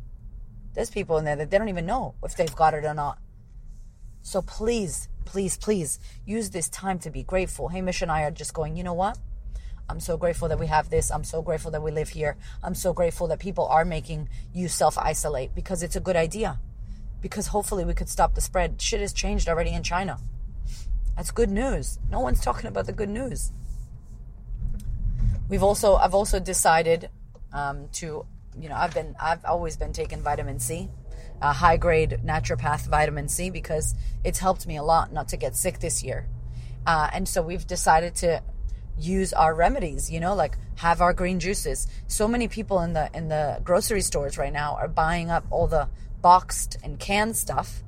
There's 0.75 0.91
people 0.91 1.19
in 1.19 1.25
there 1.25 1.37
that 1.37 1.51
they 1.51 1.59
don't 1.59 1.69
even 1.69 1.87
know 1.87 2.15
if 2.23 2.37
they've 2.37 2.55
got 2.55 2.75
it 2.75 2.85
or 2.85 2.95
not. 2.95 3.19
So 4.23 4.41
please, 4.41 5.09
please, 5.25 5.57
please 5.57 5.99
use 6.25 6.51
this 6.51 6.69
time 6.69 6.99
to 7.01 7.11
be 7.11 7.23
grateful. 7.23 7.69
Hamish 7.69 8.03
and 8.03 8.11
I 8.11 8.23
are 8.23 8.31
just 8.31 8.55
going, 8.55 8.77
you 8.77 8.85
know 8.85 8.95
what? 8.95 9.19
I'm 9.89 10.01
so 10.01 10.17
grateful 10.17 10.49
that 10.49 10.59
we 10.59 10.69
have 10.69 10.91
this. 10.91 11.11
I'm 11.11 11.25
so 11.25 11.43
grateful 11.43 11.71
that 11.73 11.83
we 11.83 11.91
live 11.91 12.11
here. 12.11 12.37
I'm 12.63 12.75
so 12.75 12.93
grateful 12.93 13.27
that 13.29 13.41
people 13.41 13.67
are 13.67 13.85
making 13.85 14.29
you 14.55 14.69
self 14.69 14.97
isolate 14.97 15.55
because 15.55 15.83
it's 15.83 15.97
a 15.97 16.01
good 16.01 16.17
idea. 16.17 16.59
Because 17.21 17.49
hopefully 17.49 17.85
we 17.85 17.95
could 17.95 18.09
stop 18.09 18.35
the 18.35 18.41
spread. 18.41 18.81
Shit 18.81 19.01
has 19.01 19.13
changed 19.13 19.49
already 19.49 19.73
in 19.73 19.83
China. 19.83 20.19
That's 21.17 21.31
good 21.31 21.51
news. 21.51 21.99
No 22.11 22.21
one's 22.21 22.41
talking 22.41 22.67
about 22.67 22.87
the 22.87 22.93
good 22.93 23.11
news. 23.11 23.53
We've 25.49 25.63
also, 25.63 25.97
I've 25.97 26.15
also 26.15 26.41
decided 26.41 27.11
um, 27.53 27.89
to, 27.95 28.25
you 28.59 28.69
know, 28.69 28.77
I've 28.77 28.95
been, 28.95 29.15
I've 29.21 29.45
always 29.45 29.77
been 29.77 29.93
taking 29.93 30.23
vitamin 30.23 30.59
C 30.59 30.89
a 31.43 31.53
high 31.53 31.77
grade 31.77 32.21
naturopath 32.25 32.89
vitamin 32.89 33.29
C 33.29 33.51
because 33.51 33.95
it's 34.25 34.39
helped 34.39 34.67
me 34.67 34.77
a 34.77 34.83
lot 34.83 35.13
not 35.13 35.29
to 35.29 35.37
get 35.37 35.57
sick 35.57 35.81
this 35.81 36.03
year. 36.03 36.29
Uh, 36.87 37.11
and 37.13 37.29
so 37.29 37.43
we've 37.43 37.67
decided 37.67 38.15
to 38.17 38.43
use 38.99 39.33
our 39.33 39.55
remedies, 39.55 40.11
you 40.11 40.21
know, 40.21 40.35
like 40.35 40.57
have 40.77 41.01
our 41.01 41.13
green 41.13 41.41
juices. 41.41 41.87
So 42.07 42.29
many 42.29 42.49
people 42.49 42.81
in 42.81 42.93
the 42.93 43.11
in 43.15 43.29
the 43.29 43.61
grocery 43.65 44.01
stores 44.01 44.39
right 44.39 44.53
now 44.53 44.77
are 44.77 44.89
buying 44.89 45.31
up 45.31 45.45
all 45.51 45.67
the 45.67 45.89
boxed 46.21 46.77
and 46.85 46.99
canned 46.99 47.37
stuff 47.37 47.83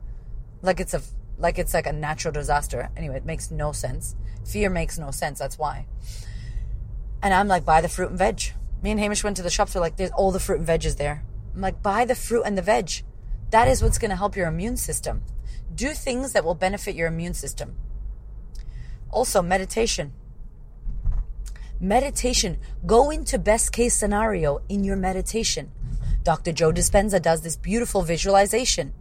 like 0.65 0.81
it's 0.81 0.95
a 0.95 1.03
like 1.39 1.59
it's 1.59 1.75
like 1.75 1.87
a 1.87 1.93
natural 1.93 2.33
disaster. 2.33 2.91
Anyway, 2.97 3.17
it 3.17 3.25
makes 3.25 3.51
no 3.51 3.73
sense. 3.73 4.15
Fear 4.47 4.71
makes 4.71 4.99
no 4.99 5.11
sense. 5.11 5.39
That's 5.39 5.59
why. 5.59 5.87
And 7.23 7.33
I'm 7.35 7.49
like, 7.49 7.65
buy 7.65 7.81
the 7.81 7.89
fruit 7.89 8.11
and 8.11 8.19
veg. 8.19 8.53
Me 8.83 8.91
and 8.91 9.01
Hamish 9.01 9.25
went 9.25 9.37
to 9.39 9.43
the 9.43 9.51
shops. 9.51 9.75
We're 9.75 9.81
like, 9.81 9.97
there's 9.97 10.11
all 10.11 10.31
the 10.31 10.41
fruit 10.41 10.59
and 10.59 10.67
veg 10.67 10.85
is 10.85 10.97
there. 10.97 11.25
I'm 11.55 11.61
like, 11.61 11.83
buy 11.83 12.05
the 12.05 12.15
fruit 12.15 12.43
and 12.45 12.57
the 12.57 12.63
veg. 12.63 13.03
That 13.55 13.69
is 13.69 13.85
what's 13.85 13.99
going 13.99 14.11
to 14.11 14.17
help 14.17 14.35
your 14.35 14.49
immune 14.49 14.77
system. 14.77 15.23
Do 15.73 15.91
things 15.91 16.33
that 16.33 16.45
will 16.45 16.57
benefit 16.57 16.97
your 16.97 17.07
immune 17.07 17.35
system. 17.35 17.77
Also, 19.13 19.43
meditation. 19.43 20.13
Meditation. 21.79 22.59
Go 22.85 23.11
into 23.11 23.39
best 23.39 23.71
case 23.71 23.95
scenario 23.95 24.61
in 24.69 24.83
your 24.83 24.97
meditation. 24.97 25.71
Dr. 26.25 26.51
Joe 26.51 26.73
Dispenza 26.73 27.23
does 27.23 27.43
this 27.43 27.55
beautiful 27.55 28.03
visualization. 28.03 28.93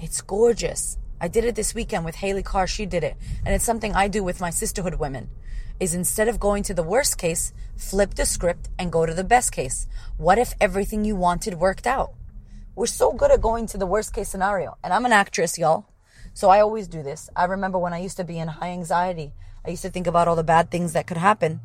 It's 0.00 0.20
gorgeous. 0.20 0.98
I 1.20 1.28
did 1.28 1.44
it 1.44 1.54
this 1.54 1.76
weekend 1.76 2.04
with 2.04 2.16
Haley 2.16 2.42
Carr. 2.42 2.66
She 2.66 2.86
did 2.86 3.04
it. 3.04 3.16
And 3.46 3.54
it's 3.54 3.64
something 3.64 3.94
I 3.94 4.08
do 4.08 4.24
with 4.24 4.40
my 4.40 4.50
sisterhood 4.50 4.96
women 4.96 5.28
is 5.78 5.94
instead 5.94 6.26
of 6.26 6.40
going 6.40 6.64
to 6.64 6.74
the 6.74 6.82
worst 6.82 7.18
case, 7.18 7.52
flip 7.76 8.14
the 8.14 8.26
script 8.26 8.68
and 8.80 8.90
go 8.90 9.06
to 9.06 9.14
the 9.14 9.22
best 9.22 9.52
case. 9.52 9.86
What 10.16 10.38
if 10.38 10.54
everything 10.60 11.04
you 11.04 11.14
wanted 11.14 11.54
worked 11.54 11.86
out? 11.86 12.14
We're 12.78 12.86
so 12.86 13.12
good 13.12 13.32
at 13.32 13.40
going 13.40 13.66
to 13.66 13.76
the 13.76 13.88
worst 13.88 14.14
case 14.14 14.28
scenario. 14.28 14.78
And 14.84 14.92
I'm 14.92 15.04
an 15.04 15.10
actress, 15.10 15.58
y'all. 15.58 15.86
So 16.32 16.48
I 16.48 16.60
always 16.60 16.86
do 16.86 17.02
this. 17.02 17.28
I 17.34 17.46
remember 17.46 17.76
when 17.76 17.92
I 17.92 17.98
used 17.98 18.18
to 18.18 18.22
be 18.22 18.38
in 18.38 18.46
high 18.46 18.70
anxiety, 18.70 19.32
I 19.66 19.70
used 19.70 19.82
to 19.82 19.90
think 19.90 20.06
about 20.06 20.28
all 20.28 20.36
the 20.36 20.44
bad 20.44 20.70
things 20.70 20.92
that 20.92 21.08
could 21.08 21.16
happen. 21.16 21.58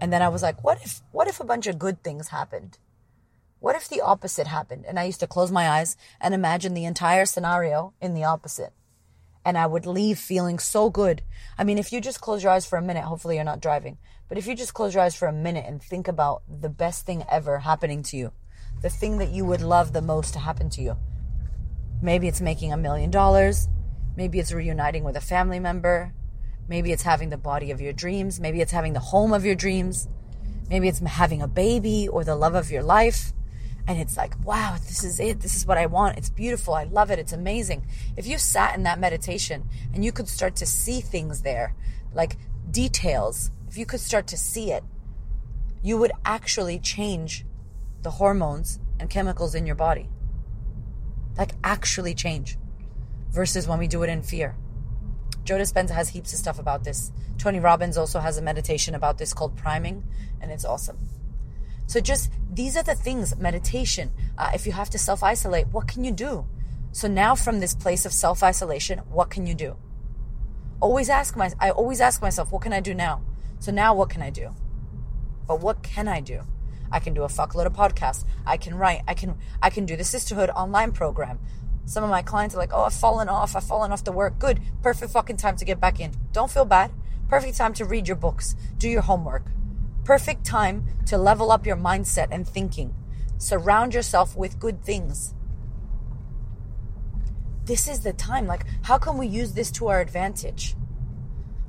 And 0.00 0.12
then 0.12 0.22
I 0.22 0.28
was 0.28 0.40
like, 0.40 0.62
what 0.62 0.80
if, 0.80 1.02
what 1.10 1.26
if 1.26 1.40
a 1.40 1.44
bunch 1.44 1.66
of 1.66 1.80
good 1.80 2.04
things 2.04 2.28
happened? 2.28 2.78
What 3.58 3.74
if 3.74 3.88
the 3.88 4.00
opposite 4.00 4.46
happened? 4.46 4.84
And 4.86 4.96
I 4.96 5.02
used 5.02 5.18
to 5.18 5.26
close 5.26 5.50
my 5.50 5.68
eyes 5.68 5.96
and 6.20 6.34
imagine 6.34 6.74
the 6.74 6.84
entire 6.84 7.26
scenario 7.26 7.92
in 8.00 8.14
the 8.14 8.22
opposite. 8.22 8.72
And 9.44 9.58
I 9.58 9.66
would 9.66 9.86
leave 9.86 10.20
feeling 10.20 10.60
so 10.60 10.88
good. 10.88 11.22
I 11.58 11.64
mean, 11.64 11.78
if 11.78 11.92
you 11.92 12.00
just 12.00 12.20
close 12.20 12.44
your 12.44 12.52
eyes 12.52 12.64
for 12.64 12.78
a 12.78 12.82
minute, 12.82 13.02
hopefully 13.02 13.34
you're 13.34 13.44
not 13.44 13.60
driving, 13.60 13.98
but 14.28 14.38
if 14.38 14.46
you 14.46 14.54
just 14.54 14.72
close 14.72 14.94
your 14.94 15.02
eyes 15.02 15.16
for 15.16 15.26
a 15.26 15.32
minute 15.32 15.64
and 15.66 15.82
think 15.82 16.06
about 16.06 16.42
the 16.48 16.68
best 16.68 17.06
thing 17.06 17.24
ever 17.28 17.58
happening 17.58 18.04
to 18.04 18.16
you, 18.16 18.32
the 18.82 18.90
thing 18.90 19.18
that 19.18 19.30
you 19.30 19.44
would 19.44 19.62
love 19.62 19.92
the 19.92 20.02
most 20.02 20.32
to 20.34 20.40
happen 20.40 20.68
to 20.70 20.82
you. 20.82 20.96
Maybe 22.02 22.26
it's 22.26 22.40
making 22.40 22.72
a 22.72 22.76
million 22.76 23.10
dollars. 23.10 23.68
Maybe 24.16 24.40
it's 24.40 24.52
reuniting 24.52 25.04
with 25.04 25.16
a 25.16 25.20
family 25.20 25.60
member. 25.60 26.12
Maybe 26.68 26.92
it's 26.92 27.04
having 27.04 27.30
the 27.30 27.38
body 27.38 27.70
of 27.70 27.80
your 27.80 27.92
dreams. 27.92 28.40
Maybe 28.40 28.60
it's 28.60 28.72
having 28.72 28.92
the 28.92 29.00
home 29.00 29.32
of 29.32 29.44
your 29.44 29.54
dreams. 29.54 30.08
Maybe 30.68 30.88
it's 30.88 30.98
having 30.98 31.42
a 31.42 31.48
baby 31.48 32.08
or 32.08 32.24
the 32.24 32.34
love 32.34 32.54
of 32.54 32.70
your 32.70 32.82
life. 32.82 33.32
And 33.86 33.98
it's 33.98 34.16
like, 34.16 34.34
wow, 34.44 34.76
this 34.80 35.02
is 35.04 35.18
it. 35.20 35.40
This 35.40 35.56
is 35.56 35.66
what 35.66 35.78
I 35.78 35.86
want. 35.86 36.18
It's 36.18 36.30
beautiful. 36.30 36.74
I 36.74 36.84
love 36.84 37.10
it. 37.10 37.18
It's 37.18 37.32
amazing. 37.32 37.86
If 38.16 38.26
you 38.26 38.38
sat 38.38 38.76
in 38.76 38.82
that 38.84 39.00
meditation 39.00 39.68
and 39.92 40.04
you 40.04 40.12
could 40.12 40.28
start 40.28 40.56
to 40.56 40.66
see 40.66 41.00
things 41.00 41.42
there, 41.42 41.74
like 42.14 42.36
details, 42.70 43.50
if 43.68 43.76
you 43.76 43.86
could 43.86 44.00
start 44.00 44.26
to 44.28 44.36
see 44.36 44.72
it, 44.72 44.84
you 45.82 45.98
would 45.98 46.12
actually 46.24 46.78
change 46.78 47.44
the 48.02 48.10
hormones 48.10 48.78
and 48.98 49.08
chemicals 49.08 49.54
in 49.54 49.66
your 49.66 49.76
body. 49.76 50.08
Like 51.36 51.52
actually 51.64 52.14
change 52.14 52.58
versus 53.30 53.66
when 53.66 53.78
we 53.78 53.88
do 53.88 54.02
it 54.02 54.10
in 54.10 54.22
fear. 54.22 54.56
Joe 55.44 55.56
Dispenza 55.56 55.90
has 55.90 56.10
heaps 56.10 56.32
of 56.32 56.38
stuff 56.38 56.58
about 56.58 56.84
this. 56.84 57.10
Tony 57.38 57.58
Robbins 57.58 57.96
also 57.96 58.20
has 58.20 58.38
a 58.38 58.42
meditation 58.42 58.94
about 58.94 59.18
this 59.18 59.34
called 59.34 59.56
priming, 59.56 60.04
and 60.40 60.52
it's 60.52 60.64
awesome. 60.64 60.98
So 61.86 62.00
just 62.00 62.30
these 62.52 62.76
are 62.76 62.82
the 62.82 62.94
things 62.94 63.36
meditation. 63.36 64.12
Uh, 64.38 64.52
if 64.54 64.66
you 64.66 64.72
have 64.72 64.90
to 64.90 64.98
self 64.98 65.22
isolate, 65.22 65.68
what 65.68 65.88
can 65.88 66.04
you 66.04 66.12
do? 66.12 66.46
So 66.92 67.08
now 67.08 67.34
from 67.34 67.60
this 67.60 67.74
place 67.74 68.06
of 68.06 68.12
self 68.12 68.42
isolation, 68.42 68.98
what 69.10 69.30
can 69.30 69.46
you 69.46 69.54
do? 69.54 69.76
Always 70.80 71.08
ask 71.08 71.36
my 71.36 71.50
I 71.58 71.70
always 71.70 72.00
ask 72.00 72.22
myself, 72.22 72.52
what 72.52 72.62
can 72.62 72.72
I 72.72 72.80
do 72.80 72.94
now? 72.94 73.22
So 73.58 73.72
now 73.72 73.94
what 73.94 74.10
can 74.10 74.22
I 74.22 74.30
do? 74.30 74.54
But 75.46 75.60
what 75.60 75.82
can 75.82 76.06
I 76.06 76.20
do? 76.20 76.42
I 76.92 77.00
can 77.00 77.14
do 77.14 77.24
a 77.24 77.28
fuckload 77.28 77.66
of 77.66 77.72
podcasts. 77.72 78.24
I 78.46 78.56
can 78.56 78.76
write. 78.76 79.02
I 79.08 79.14
can 79.14 79.36
I 79.60 79.70
can 79.70 79.86
do 79.86 79.96
the 79.96 80.04
sisterhood 80.04 80.50
online 80.50 80.92
program. 80.92 81.40
Some 81.84 82.04
of 82.04 82.10
my 82.10 82.22
clients 82.22 82.54
are 82.54 82.58
like, 82.58 82.72
"Oh, 82.72 82.84
I've 82.84 82.94
fallen 82.94 83.28
off. 83.28 83.56
I've 83.56 83.64
fallen 83.64 83.90
off 83.90 84.04
the 84.04 84.12
work." 84.12 84.38
Good, 84.38 84.60
perfect 84.82 85.12
fucking 85.12 85.38
time 85.38 85.56
to 85.56 85.64
get 85.64 85.80
back 85.80 85.98
in. 85.98 86.12
Don't 86.32 86.50
feel 86.50 86.64
bad. 86.64 86.92
Perfect 87.32 87.56
time 87.56 87.72
to 87.74 87.86
read 87.86 88.08
your 88.08 88.16
books, 88.18 88.54
do 88.76 88.86
your 88.88 89.00
homework. 89.00 89.46
Perfect 90.04 90.44
time 90.44 90.84
to 91.06 91.16
level 91.16 91.50
up 91.50 91.64
your 91.64 91.76
mindset 91.76 92.28
and 92.30 92.46
thinking. 92.46 92.94
Surround 93.38 93.94
yourself 93.94 94.36
with 94.36 94.58
good 94.58 94.84
things. 94.84 95.32
This 97.64 97.88
is 97.88 98.00
the 98.00 98.12
time. 98.12 98.46
Like, 98.46 98.66
how 98.82 98.98
can 98.98 99.16
we 99.16 99.26
use 99.26 99.54
this 99.54 99.70
to 99.72 99.88
our 99.88 100.00
advantage? 100.00 100.76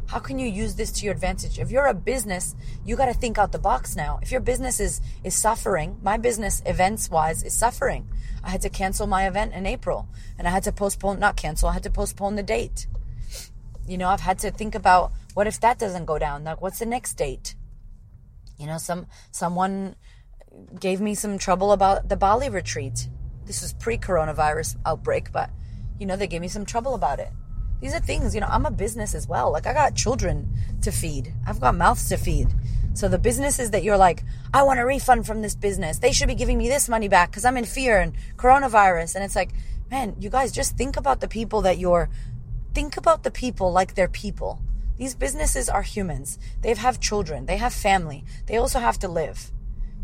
How 0.08 0.20
can 0.20 0.38
you 0.38 0.48
use 0.48 0.76
this 0.76 0.92
to 0.94 1.06
your 1.06 1.14
advantage? 1.14 1.60
If 1.60 1.72
you're 1.72 1.88
a 1.88 1.94
business, 1.94 2.56
you 2.86 2.96
got 2.96 3.06
to 3.06 3.14
think 3.14 3.38
out 3.38 3.52
the 3.52 3.60
box 3.60 3.96
now. 3.96 4.20
If 4.22 4.32
your 4.32 4.42
business 4.42 4.80
is 4.80 5.02
is 5.24 5.36
suffering, 5.36 5.98
my 6.02 6.18
business 6.18 6.62
events 6.66 7.10
wise 7.10 7.44
is 7.44 7.54
suffering. 7.54 8.08
I 8.44 8.50
had 8.50 8.62
to 8.62 8.70
cancel 8.70 9.08
my 9.08 9.28
event 9.28 9.54
in 9.54 9.66
April 9.66 10.08
and 10.38 10.48
I 10.48 10.52
had 10.52 10.64
to 10.64 10.72
postpone 10.72 11.20
not 11.20 11.38
cancel, 11.38 11.70
I 11.70 11.74
had 11.74 11.84
to 11.84 11.90
postpone 11.90 12.36
the 12.36 12.44
date. 12.44 12.88
You 13.88 13.98
know, 13.98 14.10
I've 14.10 14.22
had 14.22 14.40
to 14.40 14.52
think 14.52 14.76
about 14.76 15.14
what 15.34 15.48
if 15.48 15.60
that 15.62 15.80
doesn't 15.80 16.06
go 16.06 16.20
down? 16.20 16.44
Like 16.44 16.62
what's 16.62 16.80
the 16.80 16.86
next 16.86 17.14
date? 17.16 17.56
You 18.60 18.68
know, 18.68 18.78
some 18.78 19.08
someone 19.32 19.96
gave 20.80 21.02
me 21.02 21.16
some 21.16 21.38
trouble 21.38 21.72
about 21.72 22.10
the 22.10 22.18
Bali 22.18 22.50
retreat. 22.50 23.08
This 23.46 23.62
was 23.62 23.74
pre-coronavirus 23.74 24.78
outbreak, 24.86 25.32
but 25.32 25.50
you 26.00 26.06
know, 26.06 26.16
they 26.16 26.28
gave 26.28 26.42
me 26.42 26.48
some 26.48 26.66
trouble 26.66 26.94
about 26.94 27.20
it. 27.20 27.32
These 27.84 27.94
are 27.94 28.00
things, 28.00 28.34
you 28.34 28.40
know, 28.40 28.48
I'm 28.50 28.66
a 28.66 28.72
business 28.72 29.14
as 29.14 29.28
well. 29.28 29.52
Like 29.52 29.68
I 29.68 29.74
got 29.74 29.94
children 29.94 30.48
to 30.84 30.90
feed. 30.90 31.34
I've 31.46 31.60
got 31.60 31.76
mouths 31.76 32.08
to 32.08 32.18
feed. 32.18 32.48
So 32.94 33.10
the 33.10 33.18
businesses 33.18 33.72
that 33.72 33.84
you're 33.84 33.98
like, 33.98 34.24
I 34.54 34.64
want 34.64 34.80
a 34.80 34.86
refund 34.86 35.28
from 35.28 35.42
this 35.42 35.54
business. 35.54 36.00
They 36.00 36.14
should 36.14 36.30
be 36.30 36.34
giving 36.34 36.58
me 36.58 36.70
this 36.70 36.88
money 36.88 37.10
back 37.10 37.30
because 37.30 37.44
I'm 37.44 37.58
in 37.58 37.66
fear 37.66 38.00
and 38.00 38.14
coronavirus. 38.38 39.16
And 39.16 39.24
it's 39.26 39.36
like, 39.36 39.50
man, 39.92 40.16
you 40.18 40.30
guys 40.30 40.54
just 40.54 40.78
think 40.78 40.96
about 40.96 41.20
the 41.20 41.28
people 41.28 41.60
that 41.64 41.78
you're, 41.78 42.10
think 42.74 42.96
about 42.96 43.24
the 43.24 43.32
people 43.32 43.74
like 43.74 43.96
they're 43.96 44.08
people. 44.08 44.62
These 44.96 45.16
businesses 45.16 45.68
are 45.68 45.82
humans. 45.82 46.40
They 46.62 46.74
have 46.74 47.02
children. 47.02 47.48
They 47.48 47.58
have 47.58 47.74
family. 47.74 48.24
They 48.46 48.56
also 48.56 48.80
have 48.80 48.98
to 49.00 49.10
live. 49.10 49.52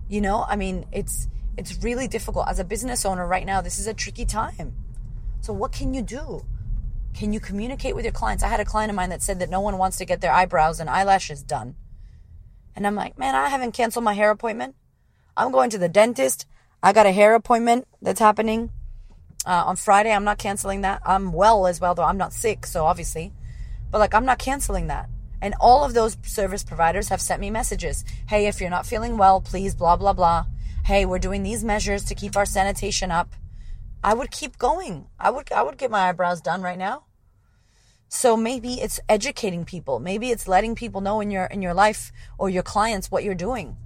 You 0.09 0.19
know, 0.19 0.43
I 0.49 0.57
mean, 0.57 0.85
it's, 0.91 1.29
it's 1.55 1.81
really 1.81 2.09
difficult. 2.09 2.49
As 2.49 2.59
a 2.59 2.65
business 2.65 3.05
owner 3.05 3.25
right 3.25 3.45
now, 3.45 3.61
this 3.61 3.79
is 3.79 3.87
a 3.87 3.93
tricky 3.93 4.25
time. 4.25 4.75
So 5.39 5.53
what 5.53 5.71
can 5.71 5.93
you 5.93 6.01
do? 6.01 6.43
Can 7.13 7.33
you 7.33 7.39
communicate 7.39 7.95
with 7.95 8.05
your 8.05 8.11
clients? 8.11 8.43
I 8.43 8.47
had 8.47 8.59
a 8.59 8.65
client 8.65 8.89
of 8.89 8.95
mine 8.95 9.09
that 9.09 9.21
said 9.21 9.39
that 9.39 9.49
no 9.49 9.61
one 9.61 9.77
wants 9.77 9.97
to 9.97 10.05
get 10.05 10.21
their 10.21 10.31
eyebrows 10.31 10.79
and 10.79 10.89
eyelashes 10.89 11.43
done. 11.43 11.75
And 12.75 12.87
I'm 12.87 12.95
like, 12.95 13.17
man, 13.17 13.35
I 13.35 13.49
haven't 13.49 13.73
canceled 13.73 14.05
my 14.05 14.13
hair 14.13 14.31
appointment. 14.31 14.75
I'm 15.35 15.51
going 15.51 15.69
to 15.71 15.77
the 15.77 15.89
dentist. 15.89 16.45
I 16.81 16.93
got 16.93 17.05
a 17.05 17.11
hair 17.11 17.35
appointment 17.35 17.87
that's 18.01 18.19
happening 18.19 18.71
uh, 19.45 19.63
on 19.65 19.75
Friday. 19.75 20.11
I'm 20.11 20.23
not 20.23 20.37
canceling 20.37 20.81
that. 20.81 21.01
I'm 21.05 21.33
well 21.33 21.67
as 21.67 21.81
well, 21.81 21.95
though 21.95 22.03
I'm 22.03 22.17
not 22.17 22.33
sick, 22.33 22.65
so 22.65 22.85
obviously. 22.85 23.33
But 23.91 23.99
like, 23.99 24.13
I'm 24.13 24.25
not 24.25 24.39
canceling 24.39 24.87
that. 24.87 25.09
And 25.41 25.55
all 25.59 25.83
of 25.83 25.93
those 25.93 26.17
service 26.23 26.63
providers 26.63 27.09
have 27.09 27.21
sent 27.21 27.41
me 27.41 27.49
messages. 27.49 28.03
Hey, 28.27 28.47
if 28.47 28.59
you're 28.59 28.69
not 28.69 28.85
feeling 28.85 29.17
well, 29.17 29.41
please, 29.41 29.75
blah, 29.75 29.95
blah, 29.95 30.13
blah. 30.13 30.45
Hey, 30.85 31.05
we're 31.05 31.19
doing 31.19 31.43
these 31.43 31.63
measures 31.63 32.03
to 32.05 32.15
keep 32.15 32.35
our 32.35 32.45
sanitation 32.45 33.11
up. 33.11 33.33
I 34.03 34.13
would 34.13 34.31
keep 34.31 34.57
going. 34.57 35.07
I 35.19 35.29
would 35.29 35.51
I 35.51 35.61
would 35.61 35.77
get 35.77 35.91
my 35.91 36.09
eyebrows 36.09 36.41
done 36.41 36.61
right 36.61 36.77
now. 36.77 37.03
So 38.07 38.35
maybe 38.35 38.81
it's 38.81 38.99
educating 39.07 39.65
people. 39.65 39.99
Maybe 39.99 40.31
it's 40.31 40.47
letting 40.47 40.73
people 40.73 41.01
know 41.01 41.19
in 41.21 41.31
your 41.31 41.45
in 41.45 41.61
your 41.61 41.73
life 41.73 42.11
or 42.37 42.49
your 42.49 42.63
clients 42.63 43.11
what 43.11 43.23
you're 43.23 43.35
doing. 43.35 43.77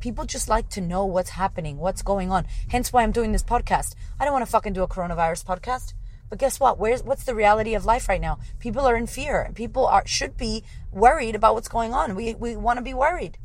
People 0.00 0.24
just 0.24 0.48
like 0.48 0.68
to 0.70 0.80
know 0.80 1.04
what's 1.04 1.30
happening, 1.30 1.78
what's 1.78 2.02
going 2.02 2.30
on. 2.30 2.46
Hence 2.68 2.92
why 2.92 3.02
I'm 3.02 3.12
doing 3.12 3.32
this 3.32 3.42
podcast. 3.42 3.94
I 4.18 4.24
don't 4.24 4.32
want 4.32 4.44
to 4.44 4.50
fucking 4.50 4.72
do 4.72 4.82
a 4.82 4.88
coronavirus 4.88 5.44
podcast. 5.44 5.94
But 6.28 6.38
guess 6.38 6.58
what? 6.58 6.78
Where's 6.78 7.02
what's 7.02 7.24
the 7.24 7.34
reality 7.34 7.74
of 7.74 7.84
life 7.84 8.08
right 8.08 8.20
now? 8.20 8.38
People 8.58 8.86
are 8.86 8.96
in 8.96 9.06
fear 9.06 9.42
and 9.42 9.54
people 9.54 9.86
are 9.86 10.06
should 10.06 10.36
be 10.36 10.64
worried 10.90 11.34
about 11.34 11.54
what's 11.54 11.68
going 11.68 11.92
on. 11.92 12.14
We 12.14 12.34
we 12.34 12.56
want 12.56 12.78
to 12.78 12.82
be 12.82 12.94
worried. 12.94 13.38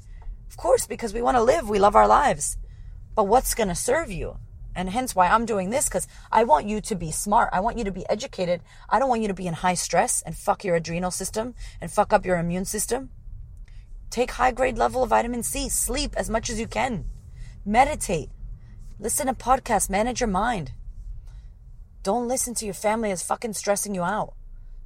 Of 0.50 0.58
course, 0.58 0.88
because 0.88 1.14
we 1.14 1.22
want 1.22 1.38
to 1.38 1.44
live, 1.44 1.70
we 1.70 1.80
love 1.80 1.96
our 1.96 2.08
lives. 2.08 2.58
But 3.14 3.26
what's 3.26 3.54
going 3.54 3.70
to 3.70 3.76
serve 3.76 4.12
you? 4.12 4.38
And 4.76 4.90
hence 4.90 5.16
why 5.16 5.28
I'm 5.28 5.46
doing 5.46 5.70
this 5.70 5.86
because 5.86 6.08
I 6.32 6.44
want 6.44 6.66
you 6.66 6.82
to 6.82 6.96
be 6.96 7.12
smart. 7.12 7.50
I 7.52 7.60
want 7.60 7.78
you 7.78 7.84
to 7.84 7.92
be 7.92 8.08
educated. 8.10 8.62
I 8.90 9.00
don't 9.00 9.10
want 9.10 9.22
you 9.22 9.28
to 9.28 9.34
be 9.34 9.48
in 9.48 9.54
high 9.54 9.74
stress 9.74 10.22
and 10.22 10.36
fuck 10.36 10.64
your 10.64 10.76
adrenal 10.76 11.12
system 11.12 11.56
and 11.82 11.92
fuck 11.92 12.14
up 12.14 12.26
your 12.26 12.38
immune 12.38 12.66
system. 12.66 13.10
Take 14.10 14.32
high 14.32 14.52
grade 14.52 14.78
level 14.78 15.04
of 15.04 15.10
vitamin 15.10 15.44
C. 15.44 15.70
Sleep 15.70 16.14
as 16.16 16.30
much 16.30 16.50
as 16.50 16.60
you 16.60 16.68
can. 16.68 17.06
Meditate. 17.66 18.30
Listen 19.00 19.28
to 19.28 19.34
podcasts. 19.34 19.90
Manage 19.90 20.22
your 20.22 20.28
mind. 20.28 20.72
Don't 22.04 22.28
listen 22.28 22.54
to 22.56 22.66
your 22.66 22.74
family 22.74 23.12
as 23.12 23.22
fucking 23.22 23.54
stressing 23.54 23.94
you 23.94 24.04
out. 24.04 24.34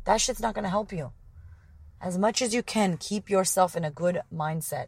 That 0.05 0.21
shit's 0.21 0.41
not 0.41 0.53
going 0.53 0.63
to 0.63 0.69
help 0.69 0.91
you. 0.91 1.11
As 2.01 2.17
much 2.17 2.41
as 2.41 2.53
you 2.53 2.61
can, 2.61 2.97
keep 2.97 3.29
yourself 3.29 3.75
in 3.75 3.85
a 3.85 3.91
good 3.91 4.21
mindset 4.33 4.87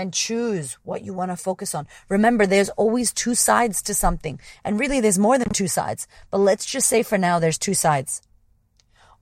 and 0.00 0.14
choose 0.14 0.78
what 0.82 1.02
you 1.02 1.12
want 1.12 1.30
to 1.30 1.36
focus 1.36 1.74
on. 1.74 1.86
Remember, 2.08 2.46
there's 2.46 2.70
always 2.70 3.12
two 3.12 3.34
sides 3.34 3.82
to 3.82 3.92
something. 3.92 4.40
And 4.64 4.80
really, 4.80 4.98
there's 5.00 5.18
more 5.18 5.38
than 5.38 5.50
two 5.50 5.68
sides. 5.68 6.08
But 6.30 6.38
let's 6.38 6.64
just 6.64 6.88
say 6.88 7.02
for 7.02 7.18
now, 7.18 7.38
there's 7.38 7.58
two 7.58 7.74
sides. 7.74 8.22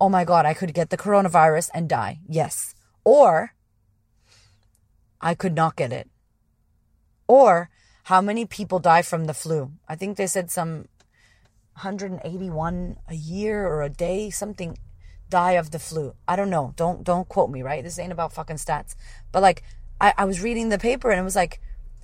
Oh 0.01 0.09
my 0.09 0.25
God, 0.25 0.47
I 0.47 0.55
could 0.55 0.73
get 0.73 0.91
the 0.91 0.97
coronavirus 0.97 1.71
and 1.75 1.89
die. 1.89 2.21
Yes. 2.29 2.77
Or 3.05 3.55
I 5.21 5.35
could 5.35 5.57
not 5.57 5.75
get 5.75 5.93
it. 5.93 6.09
Or 7.27 7.71
how 8.05 8.21
many 8.21 8.47
people 8.47 8.79
die 8.79 9.03
from 9.03 9.25
the 9.25 9.35
flu? 9.35 9.73
I 9.89 9.97
think 9.97 10.17
they 10.17 10.29
said 10.29 10.49
some 10.49 10.87
181 11.83 12.99
a 13.09 13.15
year 13.15 13.67
or 13.67 13.83
a 13.83 13.91
day, 13.91 14.31
something 14.31 14.79
die 15.29 15.53
of 15.53 15.73
the 15.73 15.79
flu. 15.79 16.15
I 16.27 16.37
don't 16.37 16.51
know. 16.51 16.73
Don't 16.77 17.05
don't 17.05 17.29
quote 17.29 17.51
me, 17.51 17.63
right? 17.63 17.83
This 17.83 17.99
ain't 17.99 18.13
about 18.13 18.33
fucking 18.33 18.57
stats. 18.57 18.95
But 19.33 19.43
like 19.43 19.63
I, 20.01 20.15
I 20.19 20.25
was 20.25 20.43
reading 20.43 20.69
the 20.69 20.79
paper 20.79 21.11
and 21.11 21.21
it 21.21 21.25
was 21.25 21.37
like 21.37 21.61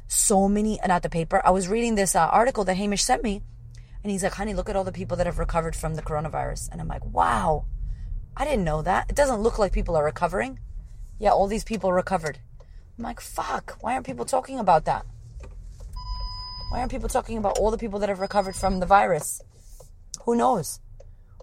so 0.07 0.49
many, 0.49 0.79
not 0.87 1.03
the 1.03 1.09
paper, 1.09 1.41
I 1.45 1.51
was 1.51 1.69
reading 1.69 1.95
this 1.95 2.15
uh, 2.15 2.27
article 2.27 2.65
that 2.65 2.77
Hamish 2.77 3.03
sent 3.03 3.23
me. 3.23 3.43
And 4.03 4.11
he's 4.11 4.23
like, 4.23 4.35
honey, 4.35 4.53
look 4.53 4.69
at 4.69 4.77
all 4.77 4.85
the 4.85 4.93
people 4.93 5.17
that 5.17 5.27
have 5.27 5.39
recovered 5.39 5.75
from 5.75 5.95
the 5.95 6.03
coronavirus. 6.03 6.69
And 6.71 6.81
I'm 6.81 6.89
like, 6.89 7.05
wow, 7.07 7.65
I 8.37 8.45
didn't 8.45 8.65
know 8.65 8.83
that. 8.83 9.09
It 9.09 9.17
doesn't 9.17 9.41
look 9.41 9.59
like 9.59 9.73
people 9.73 9.97
are 9.97 10.05
recovering. 10.05 10.59
Yeah, 11.19 11.31
all 11.31 11.47
these 11.47 11.65
people 11.65 11.93
recovered. 11.93 12.39
I'm 12.99 13.05
like, 13.05 13.21
fuck, 13.21 13.79
why 13.81 13.95
aren't 13.95 14.07
people 14.07 14.27
talking 14.27 14.59
about 14.59 14.85
that? 14.85 15.07
Why 16.71 16.81
aren't 16.81 16.91
people 16.91 17.09
talking 17.09 17.39
about 17.39 17.59
all 17.59 17.71
the 17.71 17.79
people 17.79 17.99
that 18.01 18.09
have 18.09 18.21
recovered 18.21 18.57
from 18.57 18.81
the 18.81 18.87
virus? 18.87 19.41
Who 20.25 20.37
knows? 20.37 20.81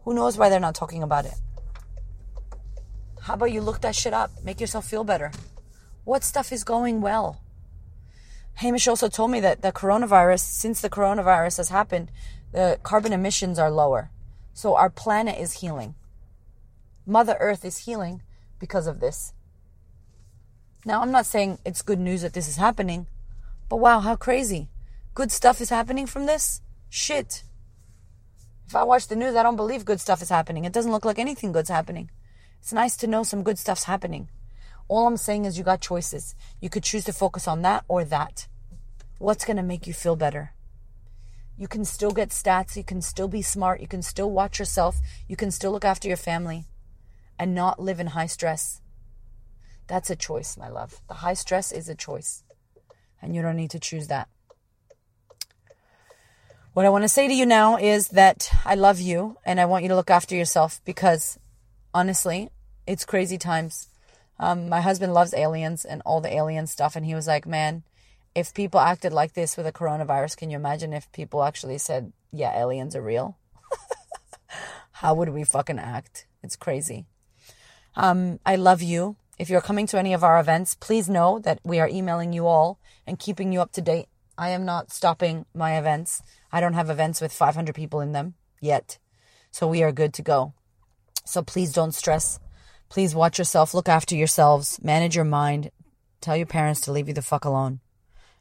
Who 0.03 0.13
knows 0.13 0.37
why 0.37 0.49
they're 0.49 0.59
not 0.59 0.75
talking 0.75 1.03
about 1.03 1.25
it? 1.25 1.35
How 3.21 3.35
about 3.35 3.51
you 3.51 3.61
look 3.61 3.81
that 3.81 3.95
shit 3.95 4.13
up? 4.13 4.31
Make 4.43 4.59
yourself 4.59 4.85
feel 4.85 5.03
better. 5.03 5.31
What 6.03 6.23
stuff 6.23 6.51
is 6.51 6.63
going 6.63 7.01
well? 7.01 7.41
Hamish 8.55 8.87
also 8.87 9.07
told 9.07 9.31
me 9.31 9.39
that 9.39 9.61
the 9.61 9.71
coronavirus, 9.71 10.39
since 10.39 10.81
the 10.81 10.89
coronavirus 10.89 11.57
has 11.57 11.69
happened, 11.69 12.11
the 12.51 12.79
carbon 12.83 13.13
emissions 13.13 13.57
are 13.57 13.71
lower. 13.71 14.09
So 14.53 14.75
our 14.75 14.89
planet 14.89 15.39
is 15.39 15.61
healing. 15.61 15.95
Mother 17.05 17.37
Earth 17.39 17.63
is 17.65 17.85
healing 17.85 18.21
because 18.59 18.87
of 18.87 18.99
this. 18.99 19.33
Now, 20.85 21.01
I'm 21.01 21.11
not 21.11 21.25
saying 21.25 21.59
it's 21.65 21.81
good 21.81 21.99
news 21.99 22.23
that 22.23 22.33
this 22.33 22.47
is 22.47 22.57
happening, 22.57 23.07
but 23.69 23.77
wow, 23.77 23.99
how 23.99 24.15
crazy. 24.15 24.69
Good 25.13 25.31
stuff 25.31 25.61
is 25.61 25.69
happening 25.69 26.07
from 26.07 26.25
this? 26.25 26.61
Shit. 26.89 27.43
If 28.67 28.75
I 28.75 28.83
watch 28.83 29.07
the 29.07 29.15
news, 29.15 29.35
I 29.35 29.43
don't 29.43 29.55
believe 29.55 29.85
good 29.85 29.99
stuff 29.99 30.21
is 30.21 30.29
happening. 30.29 30.65
It 30.65 30.73
doesn't 30.73 30.91
look 30.91 31.05
like 31.05 31.19
anything 31.19 31.51
good's 31.51 31.69
happening. 31.69 32.09
It's 32.59 32.73
nice 32.73 32.97
to 32.97 33.07
know 33.07 33.23
some 33.23 33.43
good 33.43 33.59
stuff's 33.59 33.83
happening. 33.83 34.29
All 34.87 35.07
I'm 35.07 35.17
saying 35.17 35.45
is 35.45 35.57
you 35.57 35.63
got 35.63 35.81
choices. 35.81 36.35
You 36.59 36.69
could 36.69 36.83
choose 36.83 37.05
to 37.05 37.13
focus 37.13 37.47
on 37.47 37.61
that 37.61 37.85
or 37.87 38.03
that. 38.05 38.47
What's 39.19 39.45
going 39.45 39.57
to 39.57 39.63
make 39.63 39.87
you 39.87 39.93
feel 39.93 40.15
better? 40.15 40.53
You 41.57 41.67
can 41.67 41.85
still 41.85 42.11
get 42.11 42.29
stats. 42.29 42.75
You 42.75 42.83
can 42.83 43.01
still 43.01 43.27
be 43.27 43.41
smart. 43.41 43.81
You 43.81 43.87
can 43.87 44.01
still 44.01 44.31
watch 44.31 44.59
yourself. 44.59 44.97
You 45.27 45.35
can 45.35 45.51
still 45.51 45.71
look 45.71 45.85
after 45.85 46.07
your 46.07 46.17
family 46.17 46.65
and 47.37 47.53
not 47.53 47.79
live 47.79 47.99
in 47.99 48.07
high 48.07 48.25
stress. 48.25 48.81
That's 49.87 50.09
a 50.09 50.15
choice, 50.15 50.57
my 50.57 50.69
love. 50.69 51.01
The 51.07 51.15
high 51.15 51.33
stress 51.33 51.71
is 51.71 51.87
a 51.87 51.95
choice. 51.95 52.43
And 53.21 53.35
you 53.35 53.41
don't 53.41 53.57
need 53.57 53.71
to 53.71 53.79
choose 53.79 54.07
that. 54.07 54.27
What 56.73 56.85
I 56.85 56.89
want 56.89 57.03
to 57.03 57.09
say 57.09 57.27
to 57.27 57.33
you 57.33 57.45
now 57.45 57.77
is 57.77 58.07
that 58.09 58.49
I 58.63 58.75
love 58.75 58.99
you 58.99 59.37
and 59.45 59.59
I 59.59 59.65
want 59.65 59.83
you 59.83 59.89
to 59.89 59.95
look 59.95 60.09
after 60.09 60.35
yourself 60.35 60.81
because 60.85 61.37
honestly, 61.93 62.49
it's 62.87 63.03
crazy 63.03 63.37
times. 63.37 63.89
Um, 64.39 64.69
my 64.69 64.81
husband 64.81 65.13
loves 65.13 65.33
aliens 65.33 65.85
and 65.85 66.01
all 66.05 66.21
the 66.21 66.33
alien 66.33 66.67
stuff. 66.67 66.95
And 66.95 67.05
he 67.05 67.15
was 67.15 67.27
like, 67.27 67.45
man, 67.45 67.83
if 68.33 68.53
people 68.53 68.79
acted 68.79 69.13
like 69.13 69.33
this 69.33 69.57
with 69.57 69.67
a 69.67 69.71
coronavirus, 69.71 70.37
can 70.37 70.49
you 70.49 70.57
imagine 70.57 70.93
if 70.93 71.11
people 71.11 71.43
actually 71.43 71.77
said, 71.77 72.11
yeah, 72.31 72.59
aliens 72.59 72.95
are 72.95 73.01
real? 73.01 73.37
How 74.91 75.13
would 75.13 75.29
we 75.29 75.43
fucking 75.43 75.79
act? 75.79 76.25
It's 76.43 76.55
crazy. 76.55 77.05
Um, 77.95 78.39
I 78.45 78.55
love 78.55 78.81
you. 78.81 79.17
If 79.37 79.49
you're 79.49 79.61
coming 79.61 79.87
to 79.87 79.97
any 79.99 80.13
of 80.13 80.23
our 80.23 80.39
events, 80.39 80.75
please 80.75 81.09
know 81.09 81.39
that 81.39 81.59
we 81.63 81.79
are 81.79 81.89
emailing 81.89 82.31
you 82.31 82.47
all 82.47 82.79
and 83.05 83.19
keeping 83.19 83.51
you 83.51 83.61
up 83.61 83.71
to 83.73 83.81
date. 83.81 84.07
I 84.37 84.49
am 84.49 84.65
not 84.65 84.91
stopping 84.91 85.45
my 85.53 85.77
events. 85.77 86.23
I 86.51 86.61
don't 86.61 86.73
have 86.73 86.89
events 86.89 87.21
with 87.21 87.33
500 87.33 87.75
people 87.75 88.01
in 88.01 88.11
them 88.11 88.35
yet. 88.59 88.97
So 89.51 89.67
we 89.67 89.83
are 89.83 89.91
good 89.91 90.13
to 90.13 90.21
go. 90.21 90.53
So 91.25 91.41
please 91.41 91.73
don't 91.73 91.93
stress. 91.93 92.39
Please 92.91 93.15
watch 93.15 93.39
yourself, 93.39 93.73
look 93.73 93.87
after 93.87 94.17
yourselves, 94.17 94.77
manage 94.83 95.15
your 95.15 95.23
mind, 95.23 95.71
tell 96.19 96.35
your 96.35 96.45
parents 96.45 96.81
to 96.81 96.91
leave 96.91 97.07
you 97.07 97.13
the 97.13 97.21
fuck 97.21 97.45
alone 97.45 97.79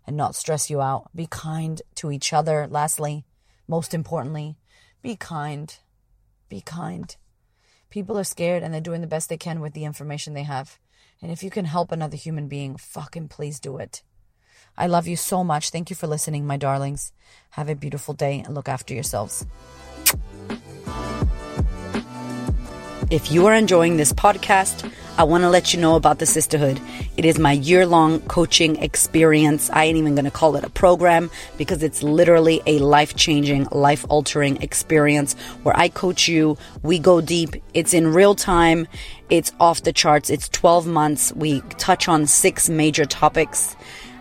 and 0.04 0.16
not 0.16 0.34
stress 0.34 0.68
you 0.68 0.80
out. 0.80 1.08
Be 1.14 1.28
kind 1.28 1.80
to 1.94 2.10
each 2.10 2.32
other. 2.32 2.66
Lastly, 2.68 3.24
most 3.68 3.94
importantly, 3.94 4.56
be 5.02 5.14
kind. 5.14 5.78
Be 6.48 6.60
kind. 6.62 7.14
People 7.90 8.18
are 8.18 8.24
scared 8.24 8.64
and 8.64 8.74
they're 8.74 8.80
doing 8.80 9.02
the 9.02 9.06
best 9.06 9.28
they 9.28 9.36
can 9.36 9.60
with 9.60 9.72
the 9.72 9.84
information 9.84 10.34
they 10.34 10.42
have. 10.42 10.80
And 11.22 11.30
if 11.30 11.44
you 11.44 11.50
can 11.50 11.66
help 11.66 11.92
another 11.92 12.16
human 12.16 12.48
being, 12.48 12.76
fucking 12.76 13.28
please 13.28 13.60
do 13.60 13.76
it. 13.76 14.02
I 14.76 14.88
love 14.88 15.06
you 15.06 15.14
so 15.14 15.44
much. 15.44 15.70
Thank 15.70 15.90
you 15.90 15.96
for 15.96 16.08
listening, 16.08 16.44
my 16.44 16.56
darlings. 16.56 17.12
Have 17.50 17.68
a 17.68 17.76
beautiful 17.76 18.14
day 18.14 18.40
and 18.44 18.56
look 18.56 18.68
after 18.68 18.94
yourselves. 18.94 19.46
If 23.10 23.32
you 23.32 23.46
are 23.46 23.54
enjoying 23.54 23.96
this 23.96 24.12
podcast, 24.12 24.88
I 25.18 25.24
want 25.24 25.42
to 25.42 25.50
let 25.50 25.74
you 25.74 25.80
know 25.80 25.96
about 25.96 26.20
the 26.20 26.26
Sistahood. 26.26 26.80
It 27.16 27.24
is 27.24 27.40
my 27.40 27.50
year 27.50 27.84
long 27.84 28.20
coaching 28.20 28.76
experience. 28.76 29.68
I 29.70 29.86
ain't 29.86 29.98
even 29.98 30.14
going 30.14 30.26
to 30.26 30.30
call 30.30 30.54
it 30.54 30.62
a 30.62 30.70
program 30.70 31.28
because 31.58 31.82
it's 31.82 32.04
literally 32.04 32.62
a 32.66 32.78
life 32.78 33.16
changing, 33.16 33.66
life 33.72 34.06
altering 34.08 34.62
experience 34.62 35.34
where 35.64 35.76
I 35.76 35.88
coach 35.88 36.28
you. 36.28 36.56
We 36.84 37.00
go 37.00 37.20
deep. 37.20 37.56
It's 37.74 37.94
in 37.94 38.14
real 38.14 38.36
time. 38.36 38.86
It's 39.28 39.50
off 39.58 39.82
the 39.82 39.92
charts. 39.92 40.30
It's 40.30 40.48
12 40.48 40.86
months. 40.86 41.32
We 41.32 41.62
touch 41.78 42.06
on 42.06 42.28
six 42.28 42.68
major 42.68 43.06
topics. 43.06 43.74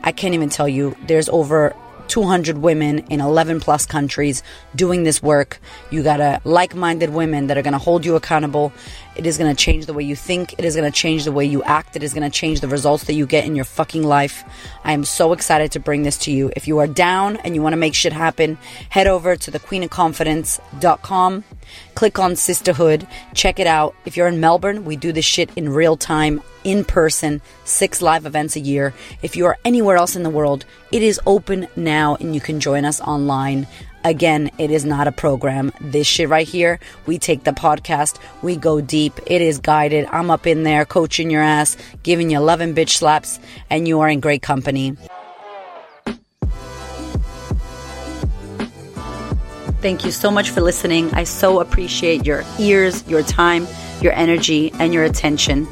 I 0.04 0.12
can't 0.12 0.34
even 0.34 0.50
tell 0.50 0.68
you. 0.68 0.98
There's 1.06 1.30
over 1.30 1.76
200 2.10 2.58
women 2.58 3.00
in 3.10 3.22
11 3.22 3.60
plus 3.62 3.86
countries 3.86 4.44
doing 4.76 5.04
this 5.04 5.24
work. 5.24 5.60
You 5.92 6.04
got 6.04 6.20
a 6.20 6.42
like-minded 6.44 7.12
women 7.12 7.48
that 7.48 7.58
are 7.58 7.62
going 7.62 7.74
to 7.74 7.80
hold 7.80 8.06
you 8.06 8.16
accountable. 8.16 8.74
It 9.20 9.26
is 9.26 9.38
going 9.38 9.54
to 9.54 9.64
change 9.64 9.86
the 9.86 9.94
way 9.94 10.04
you 10.04 10.16
think. 10.16 10.54
It 10.54 10.64
is 10.64 10.78
going 10.78 10.90
to 10.90 10.98
change 10.98 11.26
the 11.26 11.34
way 11.34 11.44
you 11.44 11.62
act. 11.64 11.98
It 11.98 12.04
is 12.04 12.14
going 12.14 12.24
to 12.24 12.30
change 12.30 12.62
the 12.62 12.70
results 12.70 13.04
that 13.04 13.16
you 13.16 13.26
get 13.26 13.44
in 13.44 13.54
your 13.54 13.66
fucking 13.66 14.02
life. 14.02 14.46
I 14.86 14.94
am 14.94 15.04
so 15.04 15.34
excited 15.34 15.74
to 15.74 15.80
bring 15.82 16.04
this 16.04 16.18
to 16.20 16.32
you. 16.32 16.54
If 16.56 16.70
you 16.70 16.78
are 16.78 16.88
down 16.88 17.36
and 17.36 17.54
you 17.54 17.62
want 17.62 17.74
to 17.74 17.78
make 17.78 17.96
shit 17.96 18.14
happen, 18.14 18.58
head 18.88 19.08
over 19.08 19.36
to 19.36 19.52
thequeenofconfidence.com. 19.52 21.44
Click 21.96 22.18
on 22.18 22.32
Sistahood. 22.32 23.08
Check 23.34 23.60
it 23.60 23.68
out. 23.68 23.94
If 24.06 24.16
you're 24.16 24.30
in 24.30 24.40
Melbourne, 24.40 24.86
we 24.86 24.96
do 24.96 25.12
this 25.12 25.26
shit 25.26 25.50
in 25.58 25.68
real 25.68 25.98
time 25.98 26.42
in 26.64 26.86
person, 26.86 27.42
six 27.66 28.02
live 28.02 28.26
events 28.26 28.56
a 28.56 28.62
year. 28.62 28.94
If 29.22 29.36
you 29.36 29.46
are 29.48 29.58
anywhere 29.66 29.98
else 29.98 30.16
in 30.16 30.24
the 30.24 30.30
world, 30.30 30.64
it 30.94 31.04
is 31.04 31.20
open 31.26 31.68
now 31.76 32.16
and 32.16 32.34
you 32.34 32.42
can 32.42 32.62
join 32.62 32.86
us 32.86 33.02
online. 33.02 33.68
Again, 34.04 34.50
it 34.58 34.72
is 34.72 34.86
not 34.86 35.08
a 35.08 35.12
program. 35.12 35.74
This 35.82 36.08
shit 36.08 36.30
right 36.30 36.48
here, 36.48 36.80
we 37.06 37.18
take 37.18 37.44
the 37.44 37.52
podcast, 37.52 38.18
we 38.42 38.56
go 38.56 38.80
deep. 38.80 39.20
It 39.26 39.42
is 39.42 39.60
guided. 39.60 40.08
I'm 40.12 40.32
up 40.32 40.48
in 40.48 40.64
there 40.64 40.86
coaching 40.86 41.30
your 41.30 41.42
ass, 41.42 41.76
giving 42.04 42.30
you 42.30 42.38
11 42.38 42.76
bitch 42.76 42.98
slaps, 42.98 43.40
and 43.70 43.88
you 43.88 44.00
are 44.00 44.10
in 44.10 44.22
great 44.22 44.42
company. 44.42 44.96
Thank 49.82 50.04
you 50.04 50.12
so 50.12 50.30
much 50.30 50.50
for 50.50 50.62
listening. 50.62 51.14
I 51.14 51.24
so 51.24 51.60
appreciate 51.60 52.26
your 52.26 52.44
ears, 52.58 53.08
your 53.08 53.24
time, 53.24 53.68
your 54.02 54.14
energy, 54.14 54.72
and 54.74 54.94
your 54.94 55.04
attention 55.04 55.68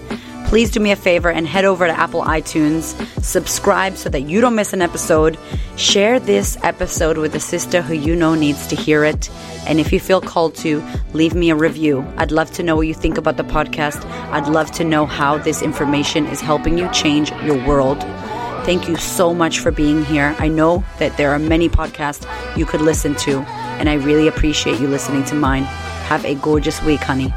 please 0.47 0.71
do 0.71 0.79
me 0.79 0.91
a 0.91 0.95
favor 0.95 1.29
and 1.29 1.45
head 1.45 1.65
over 1.65 1.86
to 1.86 1.91
Apple 1.91 2.21
iTunes, 2.21 2.95
subscribe 3.21 3.97
so 3.97 4.07
that 4.10 4.21
you 4.21 4.39
don't 4.39 4.55
miss 4.55 4.71
an 4.71 4.81
episode. 4.81 5.38
Share 5.75 6.21
this 6.21 6.57
episode 6.63 7.17
with 7.17 7.36
a 7.36 7.39
sister 7.39 7.81
who 7.81 7.93
you 7.93 8.15
know 8.15 8.33
needs 8.33 8.65
to 8.67 8.75
hear 8.75 9.03
it. 9.03 9.29
And 9.67 9.77
if 9.79 9.91
you 9.91 9.99
feel 9.99 10.21
called 10.21 10.55
to, 10.55 10.81
leave 11.12 11.36
me 11.36 11.49
a 11.49 11.55
review. 11.55 12.05
I'd 12.15 12.31
love 12.31 12.49
to 12.51 12.63
know 12.63 12.77
what 12.77 12.88
you 12.88 12.93
think 12.93 13.17
about 13.17 13.36
the 13.36 13.43
podcast. 13.43 14.05
I'd 14.31 14.47
love 14.47 14.71
to 14.71 14.86
know 14.86 15.05
how 15.05 15.38
this 15.38 15.62
information 15.62 16.25
is 16.27 16.39
helping 16.39 16.77
you 16.77 16.89
change 16.93 17.31
your 17.43 17.62
world. 17.67 18.01
Thank 18.63 18.88
you 18.88 18.95
so 18.95 19.33
much 19.33 19.60
for 19.60 19.71
being 19.71 20.05
here. 20.05 20.33
I 20.39 20.47
know 20.47 20.86
that 20.99 21.17
there 21.17 21.31
are 21.31 21.39
many 21.39 21.67
podcasts 21.67 22.25
you 22.57 22.65
could 22.65 22.81
listen 22.81 23.15
to, 23.15 23.39
and 23.79 23.89
I 23.89 23.95
really 23.95 24.27
appreciate 24.27 24.79
you 24.79 24.88
listening 24.88 25.25
to 25.25 25.36
mine. 25.36 25.63
Have 26.07 26.23
a 26.23 26.36
gorgeous 26.36 26.81
week, 26.83 27.01
honey. 27.01 27.33